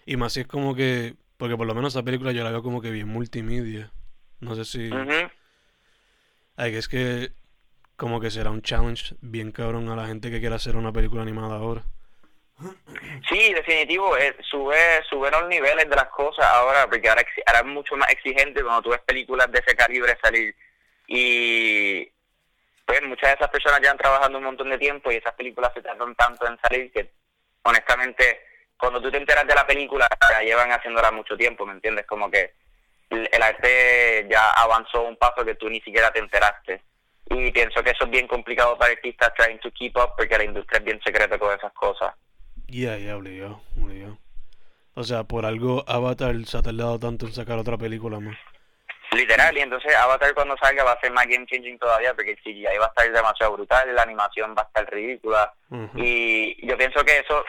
Y 0.05 0.15
más 0.15 0.33
si 0.33 0.41
es 0.41 0.47
como 0.47 0.73
que, 0.75 1.15
porque 1.37 1.57
por 1.57 1.67
lo 1.67 1.75
menos 1.75 1.93
esa 1.93 2.03
película 2.03 2.31
yo 2.31 2.43
la 2.43 2.51
veo 2.51 2.63
como 2.63 2.81
que 2.81 2.91
bien 2.91 3.07
multimedia. 3.07 3.91
No 4.39 4.55
sé 4.55 4.65
si... 4.65 4.91
Uh 4.91 5.29
es 6.57 6.87
que 6.87 7.31
como 7.95 8.19
que 8.19 8.31
será 8.31 8.49
un 8.49 8.61
challenge 8.61 9.15
bien 9.21 9.51
cabrón 9.51 9.89
a 9.89 9.95
la 9.95 10.07
gente 10.07 10.31
que 10.31 10.39
quiera 10.39 10.55
hacer 10.55 10.75
una 10.75 10.91
película 10.91 11.21
animada 11.21 11.57
ahora. 11.57 11.83
Sí, 13.29 13.53
definitivo, 13.53 14.17
eh, 14.17 14.35
sube, 14.49 15.03
sube 15.09 15.29
los 15.29 15.47
niveles 15.47 15.87
de 15.89 15.95
las 15.95 16.07
cosas 16.07 16.45
ahora, 16.45 16.87
porque 16.89 17.07
ahora, 17.07 17.23
ahora 17.45 17.59
es 17.59 17.65
mucho 17.65 17.95
más 17.95 18.09
exigente 18.09 18.63
cuando 18.63 18.81
tú 18.81 18.89
ves 18.89 19.01
películas 19.01 19.51
de 19.51 19.59
ese 19.59 19.75
calibre 19.75 20.17
salir. 20.21 20.55
Y 21.07 22.11
pues 22.85 23.01
muchas 23.03 23.29
de 23.29 23.35
esas 23.35 23.49
personas 23.49 23.85
han 23.87 23.97
trabajando 23.97 24.37
un 24.37 24.45
montón 24.45 24.69
de 24.69 24.77
tiempo 24.77 25.11
y 25.11 25.17
esas 25.17 25.33
películas 25.33 25.71
se 25.73 25.81
tardan 25.81 26.15
tanto 26.15 26.47
en 26.47 26.57
salir 26.61 26.91
que 26.91 27.11
honestamente 27.63 28.41
cuando 28.77 29.01
tú 29.01 29.11
te 29.11 29.17
enteras 29.17 29.45
de 29.45 29.55
la 29.55 29.67
película 29.67 30.07
ya 30.31 30.41
llevan 30.41 30.71
haciéndola 30.71 31.11
mucho 31.11 31.35
tiempo, 31.35 31.65
¿me 31.65 31.73
entiendes? 31.73 32.05
Como 32.05 32.29
que 32.31 32.53
el, 33.09 33.41
arte 33.41 34.27
ya 34.29 34.51
avanzó 34.51 35.03
un 35.03 35.17
paso 35.17 35.43
que 35.43 35.55
tú 35.55 35.69
ni 35.69 35.81
siquiera 35.81 36.11
te 36.11 36.19
enteraste. 36.19 36.81
Y 37.29 37.51
pienso 37.51 37.83
que 37.83 37.91
eso 37.91 38.05
es 38.05 38.09
bien 38.09 38.27
complicado 38.27 38.77
para 38.77 38.93
artistas 38.93 39.33
trying 39.35 39.59
to 39.59 39.71
keep 39.71 39.97
up 39.97 40.13
porque 40.15 40.37
la 40.37 40.45
industria 40.45 40.79
es 40.79 40.85
bien 40.85 41.01
secreta 41.03 41.37
con 41.37 41.53
esas 41.57 41.73
cosas. 41.73 42.13
Ya, 42.67 42.97
yeah, 42.97 42.97
ya, 42.97 43.17
obligado, 43.17 43.61
obligado. 43.81 44.17
O 44.93 45.03
sea, 45.03 45.23
por 45.23 45.45
algo 45.45 45.85
Avatar 45.87 46.35
se 46.45 46.57
ha 46.57 46.61
tardado 46.61 46.99
tanto 46.99 47.27
en 47.27 47.33
sacar 47.33 47.57
otra 47.59 47.77
película 47.77 48.19
más. 48.19 48.37
Literal, 49.11 49.57
y 49.57 49.61
entonces 49.61 49.95
Avatar 49.95 50.33
cuando 50.33 50.57
salga 50.57 50.83
va 50.83 50.91
a 50.91 50.99
ser 50.99 51.11
más 51.11 51.25
game 51.27 51.45
changing 51.45 51.79
todavía 51.79 52.13
porque 52.13 52.31
el 52.31 52.37
CGI 52.37 52.77
va 52.77 52.85
a 52.85 52.89
estar 52.89 53.11
demasiado 53.11 53.53
brutal, 53.53 53.95
la 53.95 54.01
animación 54.01 54.53
va 54.57 54.63
a 54.63 54.65
estar 54.65 54.93
ridícula 54.93 55.53
y 55.95 56.67
yo 56.67 56.77
pienso 56.77 57.05
que 57.05 57.19
eso 57.19 57.45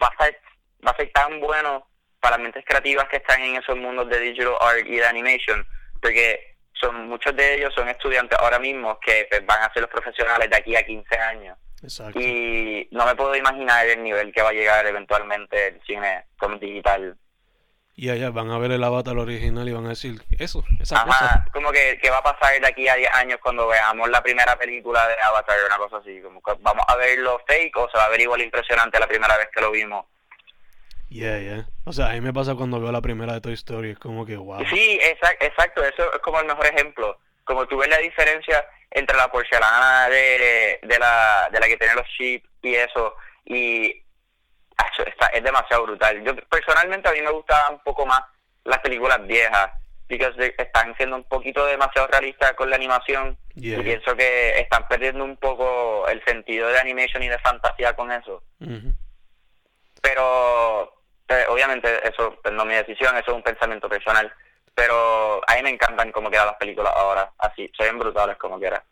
va 0.00 0.08
a 0.08 0.12
estar 0.12 0.40
va 0.86 0.90
a 0.92 0.96
ser 0.96 1.10
tan 1.12 1.40
bueno 1.40 1.88
para 2.20 2.36
las 2.36 2.44
mentes 2.44 2.64
creativas 2.64 3.08
que 3.08 3.16
están 3.16 3.40
en 3.40 3.56
esos 3.56 3.76
mundos 3.76 4.08
de 4.08 4.20
digital 4.20 4.54
art 4.60 4.86
y 4.86 4.96
de 4.96 5.06
animation 5.06 5.66
porque 6.00 6.54
son 6.74 7.08
muchos 7.08 7.34
de 7.34 7.54
ellos 7.54 7.74
son 7.74 7.88
estudiantes 7.88 8.38
ahora 8.38 8.58
mismo 8.58 9.00
que 9.00 9.26
pues, 9.28 9.44
van 9.46 9.62
a 9.62 9.72
ser 9.72 9.82
los 9.82 9.90
profesionales 9.90 10.48
de 10.48 10.56
aquí 10.56 10.76
a 10.76 10.84
15 10.84 11.16
años. 11.18 11.58
Exacto. 11.84 12.18
Y 12.18 12.88
no 12.90 13.06
me 13.06 13.14
puedo 13.14 13.36
imaginar 13.36 13.86
el 13.86 14.02
nivel 14.02 14.32
que 14.32 14.42
va 14.42 14.48
a 14.48 14.52
llegar 14.52 14.84
eventualmente 14.86 15.68
el 15.68 15.80
cine 15.86 16.24
como 16.36 16.58
digital 16.58 17.16
y 17.96 18.10
allá 18.10 18.30
van 18.30 18.50
a 18.50 18.58
ver 18.58 18.72
el 18.72 18.82
avatar 18.82 19.16
original 19.16 19.68
y 19.68 19.72
van 19.72 19.86
a 19.86 19.90
decir 19.90 20.20
eso, 20.38 20.64
esa 20.80 20.96
Ajá, 20.96 21.06
cosa. 21.06 21.46
como 21.52 21.70
que, 21.70 21.98
que, 22.02 22.10
va 22.10 22.18
a 22.18 22.22
pasar 22.22 22.60
de 22.60 22.66
aquí 22.66 22.88
a 22.88 22.96
10 22.96 23.14
años 23.14 23.38
cuando 23.40 23.68
veamos 23.68 24.10
la 24.10 24.20
primera 24.20 24.56
película 24.58 25.06
de 25.06 25.14
Avatar, 25.22 25.56
una 25.64 25.78
cosa 25.78 25.98
así, 25.98 26.20
como 26.20 26.42
que 26.42 26.54
vamos 26.60 26.84
a 26.88 26.96
ver 26.96 27.18
lo 27.20 27.38
fake 27.46 27.76
o 27.76 27.88
se 27.90 27.98
va 27.98 28.06
a 28.06 28.08
ver 28.08 28.20
igual 28.20 28.40
impresionante 28.40 28.98
la 28.98 29.06
primera 29.06 29.36
vez 29.36 29.48
que 29.54 29.60
lo 29.60 29.70
vimos. 29.70 30.06
Yeah, 31.08 31.38
yeah. 31.38 31.68
O 31.84 31.92
sea, 31.92 32.10
a 32.10 32.12
mí 32.14 32.20
me 32.20 32.32
pasa 32.32 32.56
cuando 32.56 32.80
veo 32.80 32.90
la 32.90 33.00
primera 33.00 33.34
de 33.34 33.40
Toy 33.40 33.52
Story, 33.52 33.90
es 33.90 33.98
como 33.98 34.26
que 34.26 34.36
wow. 34.36 34.64
Sí, 34.68 34.98
exacto, 35.00 35.44
exacto, 35.44 35.84
eso 35.84 36.12
es 36.12 36.18
como 36.20 36.40
el 36.40 36.46
mejor 36.46 36.66
ejemplo. 36.66 37.18
Como 37.44 37.66
tú 37.66 37.76
ves 37.76 37.88
la 37.88 37.98
diferencia 37.98 38.66
entre 38.94 39.16
la 39.16 39.30
porcelana 39.30 40.08
de, 40.08 40.78
de, 40.82 40.98
la, 40.98 41.48
de 41.52 41.60
la 41.60 41.66
que 41.66 41.76
tiene 41.76 41.94
los 41.94 42.06
chips 42.16 42.48
y 42.62 42.74
eso, 42.76 43.14
y 43.44 44.02
está, 45.06 45.26
es 45.26 45.42
demasiado 45.42 45.82
brutal. 45.82 46.22
Yo 46.24 46.34
personalmente 46.48 47.08
a 47.08 47.12
mí 47.12 47.20
me 47.20 47.32
gustaban 47.32 47.74
un 47.74 47.80
poco 47.80 48.06
más 48.06 48.22
las 48.64 48.78
películas 48.78 49.26
viejas, 49.26 49.70
porque 50.08 50.54
están 50.56 50.96
siendo 50.96 51.16
un 51.16 51.24
poquito 51.24 51.66
demasiado 51.66 52.06
realistas 52.08 52.52
con 52.52 52.70
la 52.70 52.76
animación 52.76 53.36
y 53.56 53.74
pienso 53.76 54.16
que 54.16 54.58
están 54.60 54.86
perdiendo 54.86 55.24
un 55.24 55.36
poco 55.36 56.06
el 56.08 56.24
sentido 56.24 56.68
de 56.68 56.78
animation 56.78 57.22
y 57.22 57.28
de 57.28 57.38
fantasía 57.40 57.94
con 57.94 58.12
eso. 58.12 58.42
Pero 60.00 61.02
eh, 61.28 61.46
obviamente 61.48 62.06
eso 62.08 62.38
no 62.52 62.62
es 62.62 62.68
mi 62.68 62.74
decisión, 62.74 63.16
eso 63.16 63.30
es 63.30 63.36
un 63.36 63.42
pensamiento 63.42 63.88
personal. 63.88 64.32
Pero 64.74 65.40
a 65.48 65.54
mí 65.56 65.62
me 65.62 65.70
encantan 65.70 66.10
como 66.12 66.30
quedan 66.30 66.46
las 66.46 66.56
películas 66.56 66.92
ahora, 66.96 67.32
así, 67.38 67.70
se 67.76 67.84
ven 67.84 67.98
brutales 67.98 68.36
como 68.38 68.58
quiera. 68.58 68.82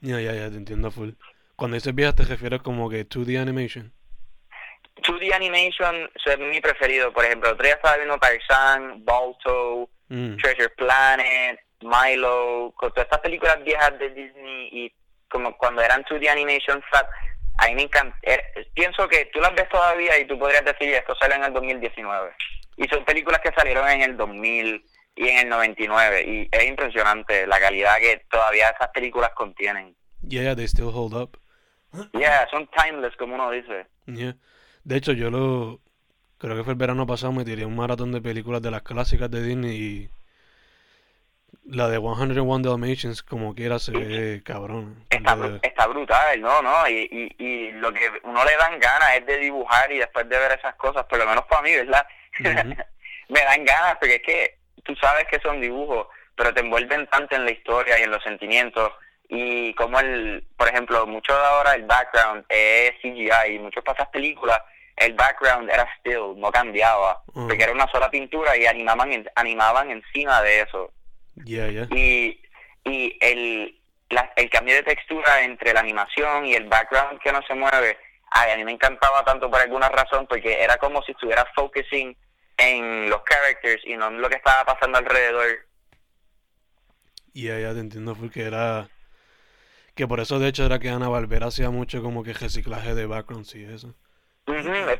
Ya, 0.00 0.20
ya, 0.20 0.32
ya, 0.32 0.50
te 0.50 0.56
entiendo 0.56 0.90
full. 0.90 1.10
Cuando 1.56 1.76
dices 1.76 1.94
viejas 1.94 2.14
te 2.14 2.24
refieres 2.24 2.62
como 2.62 2.88
que 2.88 3.08
2D 3.08 3.40
animation. 3.40 3.92
2D 5.02 5.32
animation 5.32 6.10
es 6.24 6.38
mi 6.38 6.60
preferido. 6.60 7.12
Por 7.12 7.24
ejemplo, 7.24 7.50
otro 7.50 7.64
día 7.64 7.74
estaba 7.74 7.96
viendo 7.96 8.18
Tarzan, 8.18 9.04
Balto, 9.04 9.88
mm. 10.08 10.36
Treasure 10.36 10.70
Planet, 10.70 11.60
Milo, 11.80 12.72
con 12.76 12.90
todas 12.90 13.04
estas 13.04 13.20
películas 13.20 13.62
viejas 13.64 13.98
de 13.98 14.10
Disney 14.10 14.68
y 14.72 14.92
como 15.30 15.56
cuando 15.56 15.82
eran 15.82 16.04
2D 16.04 16.28
animation 16.28 16.82
fat, 16.90 17.06
a 17.58 17.66
mí 17.66 17.74
me 17.74 17.82
encanta. 17.82 18.16
Er, 18.22 18.42
pienso 18.74 19.08
que 19.08 19.26
tú 19.26 19.40
las 19.40 19.54
ves 19.54 19.68
todavía 19.68 20.18
y 20.18 20.26
tú 20.26 20.38
podrías 20.38 20.64
decir, 20.64 20.94
esto 20.94 21.14
sale 21.16 21.34
en 21.34 21.44
el 21.44 21.52
2019. 21.52 22.32
Y 22.76 22.88
son 22.88 23.04
películas 23.04 23.40
que 23.40 23.52
salieron 23.52 23.88
en 23.88 24.02
el 24.02 24.16
2000 24.16 24.84
y 25.18 25.28
en 25.28 25.38
el 25.38 25.48
99. 25.48 26.24
Y 26.26 26.48
es 26.50 26.64
impresionante 26.64 27.46
la 27.46 27.58
calidad 27.58 27.98
que 27.98 28.24
todavía 28.30 28.70
esas 28.70 28.88
películas 28.88 29.32
contienen. 29.34 29.94
Yeah, 30.26 30.54
they 30.54 30.66
still 30.66 30.90
hold 30.94 31.14
up. 31.14 31.38
Yeah, 32.12 32.46
son 32.50 32.68
timeless, 32.68 33.16
como 33.16 33.34
uno 33.34 33.50
dice. 33.50 33.86
Yeah. 34.06 34.36
De 34.84 34.96
hecho, 34.96 35.12
yo 35.12 35.30
lo. 35.30 35.80
Creo 36.38 36.56
que 36.56 36.62
fue 36.62 36.74
el 36.74 36.78
verano 36.78 37.04
pasado, 37.04 37.32
me 37.32 37.44
tiré 37.44 37.64
un 37.64 37.74
maratón 37.74 38.12
de 38.12 38.20
películas 38.20 38.62
de 38.62 38.70
las 38.70 38.82
clásicas 38.82 39.30
de 39.30 39.42
Disney 39.42 39.76
y. 39.76 40.10
La 41.64 41.88
de 41.88 41.98
101 41.98 42.60
Dalmatians, 42.60 43.22
como 43.22 43.54
quiera, 43.54 43.78
se 43.78 43.92
ve 43.92 44.42
cabrón. 44.42 45.04
Está, 45.10 45.36
está 45.62 45.86
brutal, 45.86 46.40
¿no? 46.40 46.62
no 46.62 46.88
y, 46.88 47.34
y, 47.38 47.44
y 47.44 47.72
lo 47.72 47.92
que 47.92 48.10
uno 48.22 48.42
le 48.44 48.56
dan 48.56 48.78
ganas 48.78 49.16
es 49.16 49.26
de 49.26 49.36
dibujar 49.38 49.90
y 49.92 49.98
después 49.98 50.26
de 50.28 50.38
ver 50.38 50.58
esas 50.58 50.74
cosas, 50.76 51.04
por 51.04 51.18
lo 51.18 51.26
menos 51.26 51.44
para 51.44 51.62
mí, 51.62 51.74
¿verdad? 51.74 52.06
me 53.28 53.40
dan 53.40 53.64
ganas 53.64 53.96
porque 53.98 54.16
es 54.16 54.22
que 54.22 54.57
tú 54.84 54.94
sabes 54.96 55.26
que 55.30 55.40
son 55.40 55.60
dibujos, 55.60 56.06
pero 56.34 56.52
te 56.54 56.60
envuelven 56.60 57.06
tanto 57.08 57.36
en 57.36 57.44
la 57.44 57.50
historia 57.50 57.98
y 57.98 58.02
en 58.02 58.10
los 58.10 58.22
sentimientos 58.22 58.92
y 59.28 59.74
como 59.74 60.00
el, 60.00 60.44
por 60.56 60.68
ejemplo, 60.68 61.06
mucho 61.06 61.34
de 61.34 61.44
ahora 61.44 61.74
el 61.74 61.84
background 61.84 62.44
es 62.48 62.92
CGI 63.02 63.54
y 63.54 63.58
muchas 63.58 63.84
esas 63.86 64.08
películas 64.08 64.60
el 64.98 65.14
background 65.14 65.70
era 65.70 65.86
still, 65.98 66.34
no 66.36 66.50
cambiaba, 66.50 67.22
porque 67.32 67.62
era 67.62 67.72
una 67.72 67.88
sola 67.88 68.10
pintura 68.10 68.56
y 68.56 68.66
animaban 68.66 69.28
animaban 69.36 69.90
encima 69.90 70.42
de 70.42 70.62
eso. 70.62 70.92
Y, 71.90 72.40
y 72.84 73.16
el, 73.20 73.78
el 74.36 74.50
cambio 74.50 74.74
de 74.74 74.82
textura 74.82 75.42
entre 75.42 75.72
la 75.72 75.80
animación 75.80 76.46
y 76.46 76.54
el 76.54 76.66
background 76.68 77.20
que 77.20 77.32
no 77.32 77.40
se 77.42 77.54
mueve, 77.54 77.96
a 78.30 78.56
mí 78.56 78.64
me 78.64 78.72
encantaba 78.72 79.24
tanto 79.24 79.50
por 79.50 79.60
alguna 79.60 79.88
razón, 79.88 80.26
porque 80.26 80.62
era 80.62 80.76
como 80.78 81.02
si 81.02 81.12
estuviera 81.12 81.46
focusing 81.54 82.16
en 82.58 83.08
los 83.08 83.22
characters 83.22 83.82
y 83.86 83.96
no 83.96 84.08
en 84.08 84.20
lo 84.20 84.28
que 84.28 84.36
estaba 84.36 84.64
pasando 84.64 84.98
alrededor. 84.98 85.46
Y 87.32 87.44
yeah, 87.44 87.58
ya 87.58 87.72
te 87.72 87.80
entiendo, 87.80 88.14
porque 88.14 88.42
era... 88.42 88.88
Que 89.94 90.06
por 90.06 90.20
eso 90.20 90.38
de 90.38 90.48
hecho 90.48 90.64
era 90.64 90.78
que 90.78 90.90
Ana 90.90 91.08
Valvera 91.08 91.46
hacía 91.46 91.70
mucho 91.70 92.02
como 92.02 92.22
que 92.22 92.32
reciclaje 92.32 92.94
de 92.94 93.06
backgrounds 93.06 93.54
y 93.54 93.64
eso 93.64 93.94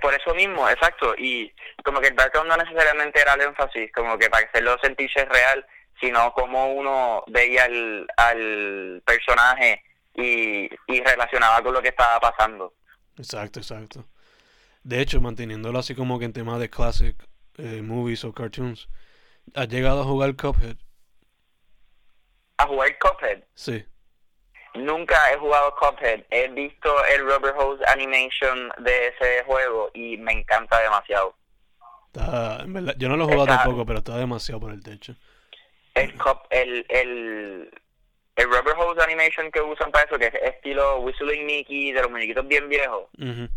por 0.00 0.14
eso 0.14 0.34
mismo, 0.34 0.68
exacto. 0.68 1.14
Y 1.16 1.52
como 1.84 2.00
que 2.00 2.08
el 2.08 2.14
background 2.14 2.48
no 2.48 2.56
necesariamente 2.56 3.20
era 3.20 3.34
el 3.34 3.42
énfasis, 3.42 3.90
como 3.92 4.18
que 4.18 4.28
para 4.28 4.46
hacerlo 4.46 4.76
sentirse 4.82 5.24
real, 5.24 5.66
sino 6.00 6.32
cómo 6.32 6.72
uno 6.72 7.24
veía 7.28 7.64
al, 7.64 8.06
al 8.16 9.02
personaje 9.04 9.82
y, 10.14 10.68
y 10.86 11.00
relacionaba 11.00 11.62
con 11.62 11.74
lo 11.74 11.82
que 11.82 11.88
estaba 11.88 12.20
pasando. 12.20 12.74
Exacto, 13.16 13.60
exacto. 13.60 14.04
De 14.82 15.00
hecho, 15.00 15.20
manteniéndolo 15.20 15.78
así 15.78 15.94
como 15.94 16.18
que 16.18 16.26
en 16.26 16.32
temas 16.32 16.60
de 16.60 16.70
classic 16.70 17.16
eh, 17.58 17.82
movies 17.82 18.24
o 18.24 18.32
cartoons, 18.32 18.88
¿has 19.54 19.68
llegado 19.68 20.00
a 20.02 20.04
jugar 20.04 20.34
Cuphead? 20.36 20.76
¿A 22.58 22.66
jugar 22.66 22.98
Cuphead? 22.98 23.42
Sí. 23.54 23.84
Nunca 24.74 25.16
he 25.32 25.36
jugado 25.38 25.74
Cuphead. 25.76 26.24
He 26.30 26.48
visto 26.48 26.92
el 27.06 27.22
Rubber 27.22 27.54
Hose 27.56 27.82
Animation 27.88 28.70
de 28.78 29.08
ese 29.08 29.44
juego 29.44 29.90
y 29.94 30.16
me 30.18 30.32
encanta 30.32 30.80
demasiado. 30.80 31.36
Está, 32.06 32.60
en 32.62 32.72
verdad, 32.72 32.94
yo 32.98 33.08
no 33.08 33.16
lo 33.16 33.24
he 33.24 33.26
jugado 33.26 33.44
Está- 33.44 33.62
tampoco, 33.64 33.86
pero 33.86 33.98
está 34.00 34.16
demasiado 34.16 34.60
por 34.60 34.72
el 34.72 34.82
techo. 34.82 35.14
El, 35.94 36.12
cup, 36.16 36.42
el, 36.50 36.86
el, 36.88 37.70
el 38.36 38.44
Rubber 38.46 38.74
Hose 38.78 39.02
Animation 39.02 39.50
que 39.50 39.60
usan 39.60 39.90
para 39.90 40.04
eso, 40.04 40.18
que 40.18 40.26
es 40.26 40.34
estilo 40.34 41.00
Whistling 41.00 41.44
Mickey, 41.44 41.92
de 41.92 42.02
los 42.02 42.10
muñequitos 42.10 42.46
bien 42.46 42.68
viejos, 42.68 43.04
Ujú. 43.18 43.48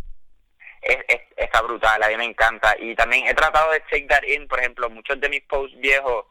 Es, 0.82 0.98
es- 1.08 1.22
está 1.38 1.62
brutal, 1.62 2.02
a 2.04 2.08
mí 2.10 2.18
me 2.18 2.26
encanta. 2.26 2.76
Y 2.80 2.96
también 2.96 3.28
he 3.28 3.34
tratado 3.34 3.72
de 3.72 3.80
take 3.82 4.08
that 4.08 4.24
in, 4.24 4.48
por 4.48 4.60
ejemplo, 4.60 4.90
muchos 4.90 5.20
de 5.20 5.30
mis 5.30 5.42
posts 5.44 5.78
viejos 5.80 6.26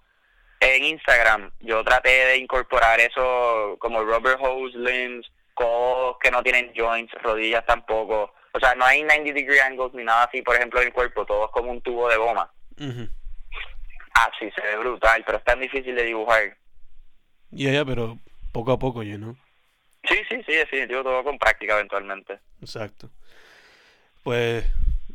en 0.60 0.84
Instagram, 0.84 1.50
yo 1.60 1.82
traté 1.84 2.10
de 2.10 2.36
incorporar 2.36 3.00
eso 3.00 3.76
como 3.78 4.02
rubber 4.04 4.36
hose 4.40 4.76
limbs, 4.76 5.26
codos 5.54 6.16
que 6.20 6.30
no 6.30 6.42
tienen 6.42 6.70
joints, 6.76 7.12
rodillas 7.22 7.64
tampoco. 7.64 8.34
O 8.52 8.60
sea, 8.60 8.74
no 8.74 8.84
hay 8.84 9.02
90 9.02 9.32
degree 9.32 9.60
angles 9.60 9.94
ni 9.94 10.04
nada 10.04 10.24
así, 10.24 10.42
por 10.42 10.56
ejemplo, 10.56 10.80
en 10.80 10.88
el 10.88 10.92
cuerpo, 10.92 11.24
todo 11.24 11.46
es 11.46 11.50
como 11.52 11.70
un 11.70 11.80
tubo 11.80 12.08
de 12.10 12.16
goma. 12.16 12.52
Ujú. 12.78 13.08
Ah, 14.14 14.30
sí, 14.38 14.50
se 14.54 14.60
ve 14.60 14.76
brutal, 14.78 15.22
pero 15.24 15.38
es 15.38 15.44
tan 15.44 15.60
difícil 15.60 15.94
de 15.94 16.02
dibujar. 16.04 16.56
Ya, 17.50 17.70
ya, 17.70 17.84
pero 17.84 18.18
poco 18.52 18.72
a 18.72 18.78
poco, 18.78 19.02
know. 19.16 19.36
Sí, 20.04 20.16
sí, 20.28 20.42
sí, 20.46 20.52
definitivo, 20.52 21.02
todo 21.02 21.22
con 21.24 21.38
práctica 21.38 21.74
eventualmente. 21.74 22.38
Exacto. 22.60 23.08
Pues, 24.22 24.64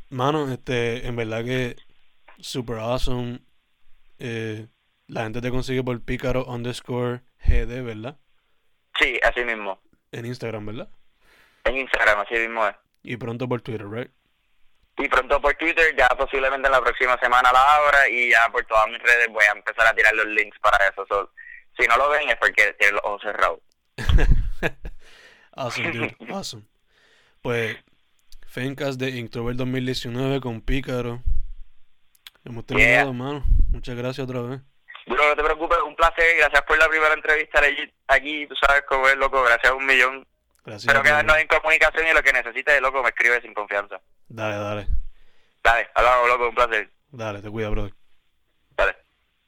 mano, 0.09 0.51
este, 0.51 1.07
en 1.07 1.15
verdad 1.15 1.43
que 1.43 1.75
super 2.39 2.77
awesome. 2.77 3.39
Eh, 4.19 4.67
la 5.07 5.23
gente 5.23 5.41
te 5.41 5.51
consigue 5.51 5.83
por 5.83 6.01
pícaro 6.01 6.45
underscore 6.45 7.21
GD, 7.45 7.83
¿verdad? 7.83 8.17
Sí, 8.99 9.19
así 9.23 9.43
mismo. 9.43 9.79
En 10.11 10.25
Instagram, 10.25 10.65
¿verdad? 10.65 10.89
En 11.65 11.77
Instagram, 11.77 12.19
así 12.19 12.35
mismo 12.35 12.65
es. 12.67 12.75
Y 13.03 13.17
pronto 13.17 13.47
por 13.47 13.61
Twitter, 13.61 13.87
¿right? 13.87 14.11
Y 14.97 15.07
pronto 15.09 15.41
por 15.41 15.53
Twitter, 15.55 15.93
ya 15.97 16.07
posiblemente 16.09 16.67
en 16.67 16.71
la 16.71 16.81
próxima 16.81 17.17
semana 17.19 17.51
la 17.51 17.75
abra 17.75 18.07
y 18.09 18.31
ya 18.31 18.49
por 18.49 18.65
todas 18.65 18.87
mis 18.87 19.01
redes 19.01 19.27
voy 19.29 19.43
a 19.45 19.57
empezar 19.57 19.85
a 19.87 19.93
tirar 19.93 20.15
los 20.15 20.27
links 20.27 20.57
para 20.59 20.77
eso. 20.87 21.05
So, 21.07 21.31
si 21.77 21.85
no 21.87 21.97
lo 21.97 22.09
ven 22.09 22.29
es 22.29 22.37
porque 22.37 22.73
tienen 22.79 22.95
los 22.95 23.03
ojos 23.03 23.21
cerrados. 23.21 23.59
Awesome, 25.57 25.91
dude. 25.91 26.17
Awesome. 26.29 26.63
Pues, 27.41 27.77
Fencast 28.59 28.97
de 28.97 29.09
Inktober 29.09 29.53
2019 29.57 30.39
con 30.39 30.61
Pícaro. 30.61 31.21
Hemos 32.45 32.65
terminado, 32.65 33.11
mano. 33.11 33.43
Muchas 33.73 33.97
gracias 33.97 34.23
otra 34.25 34.39
vez. 34.43 34.61
Duro, 35.07 35.27
no 35.27 35.35
te 35.35 35.43
preocupes, 35.43 35.77
un 35.85 35.93
placer. 35.93 36.37
Gracias 36.37 36.61
por 36.61 36.77
la 36.79 36.87
primera 36.87 37.13
entrevista 37.13 37.59
allí- 37.59 37.93
aquí. 38.07 38.47
Tú 38.47 38.55
sabes 38.65 38.83
cómo 38.87 39.09
es, 39.09 39.17
loco. 39.17 39.43
Gracias 39.43 39.73
un 39.73 39.85
millón. 39.85 40.25
Gracias. 40.63 40.83
Espero 40.83 40.99
a 40.99 41.03
ti, 41.03 41.09
quedarnos 41.09 41.37
en 41.37 41.47
comunicación 41.47 42.07
y 42.07 42.13
lo 42.13 42.23
que 42.23 42.31
necesites, 42.31 42.81
loco, 42.81 43.03
me 43.03 43.09
escribe 43.09 43.41
sin 43.41 43.53
confianza. 43.53 43.99
Dale, 44.29 44.55
dale. 44.55 44.87
Dale, 45.61 45.89
hablamos, 45.93 46.29
loco, 46.29 46.47
un 46.47 46.55
placer. 46.55 46.89
Dale, 47.11 47.41
te 47.41 47.49
cuida, 47.51 47.67
brother. 47.69 47.93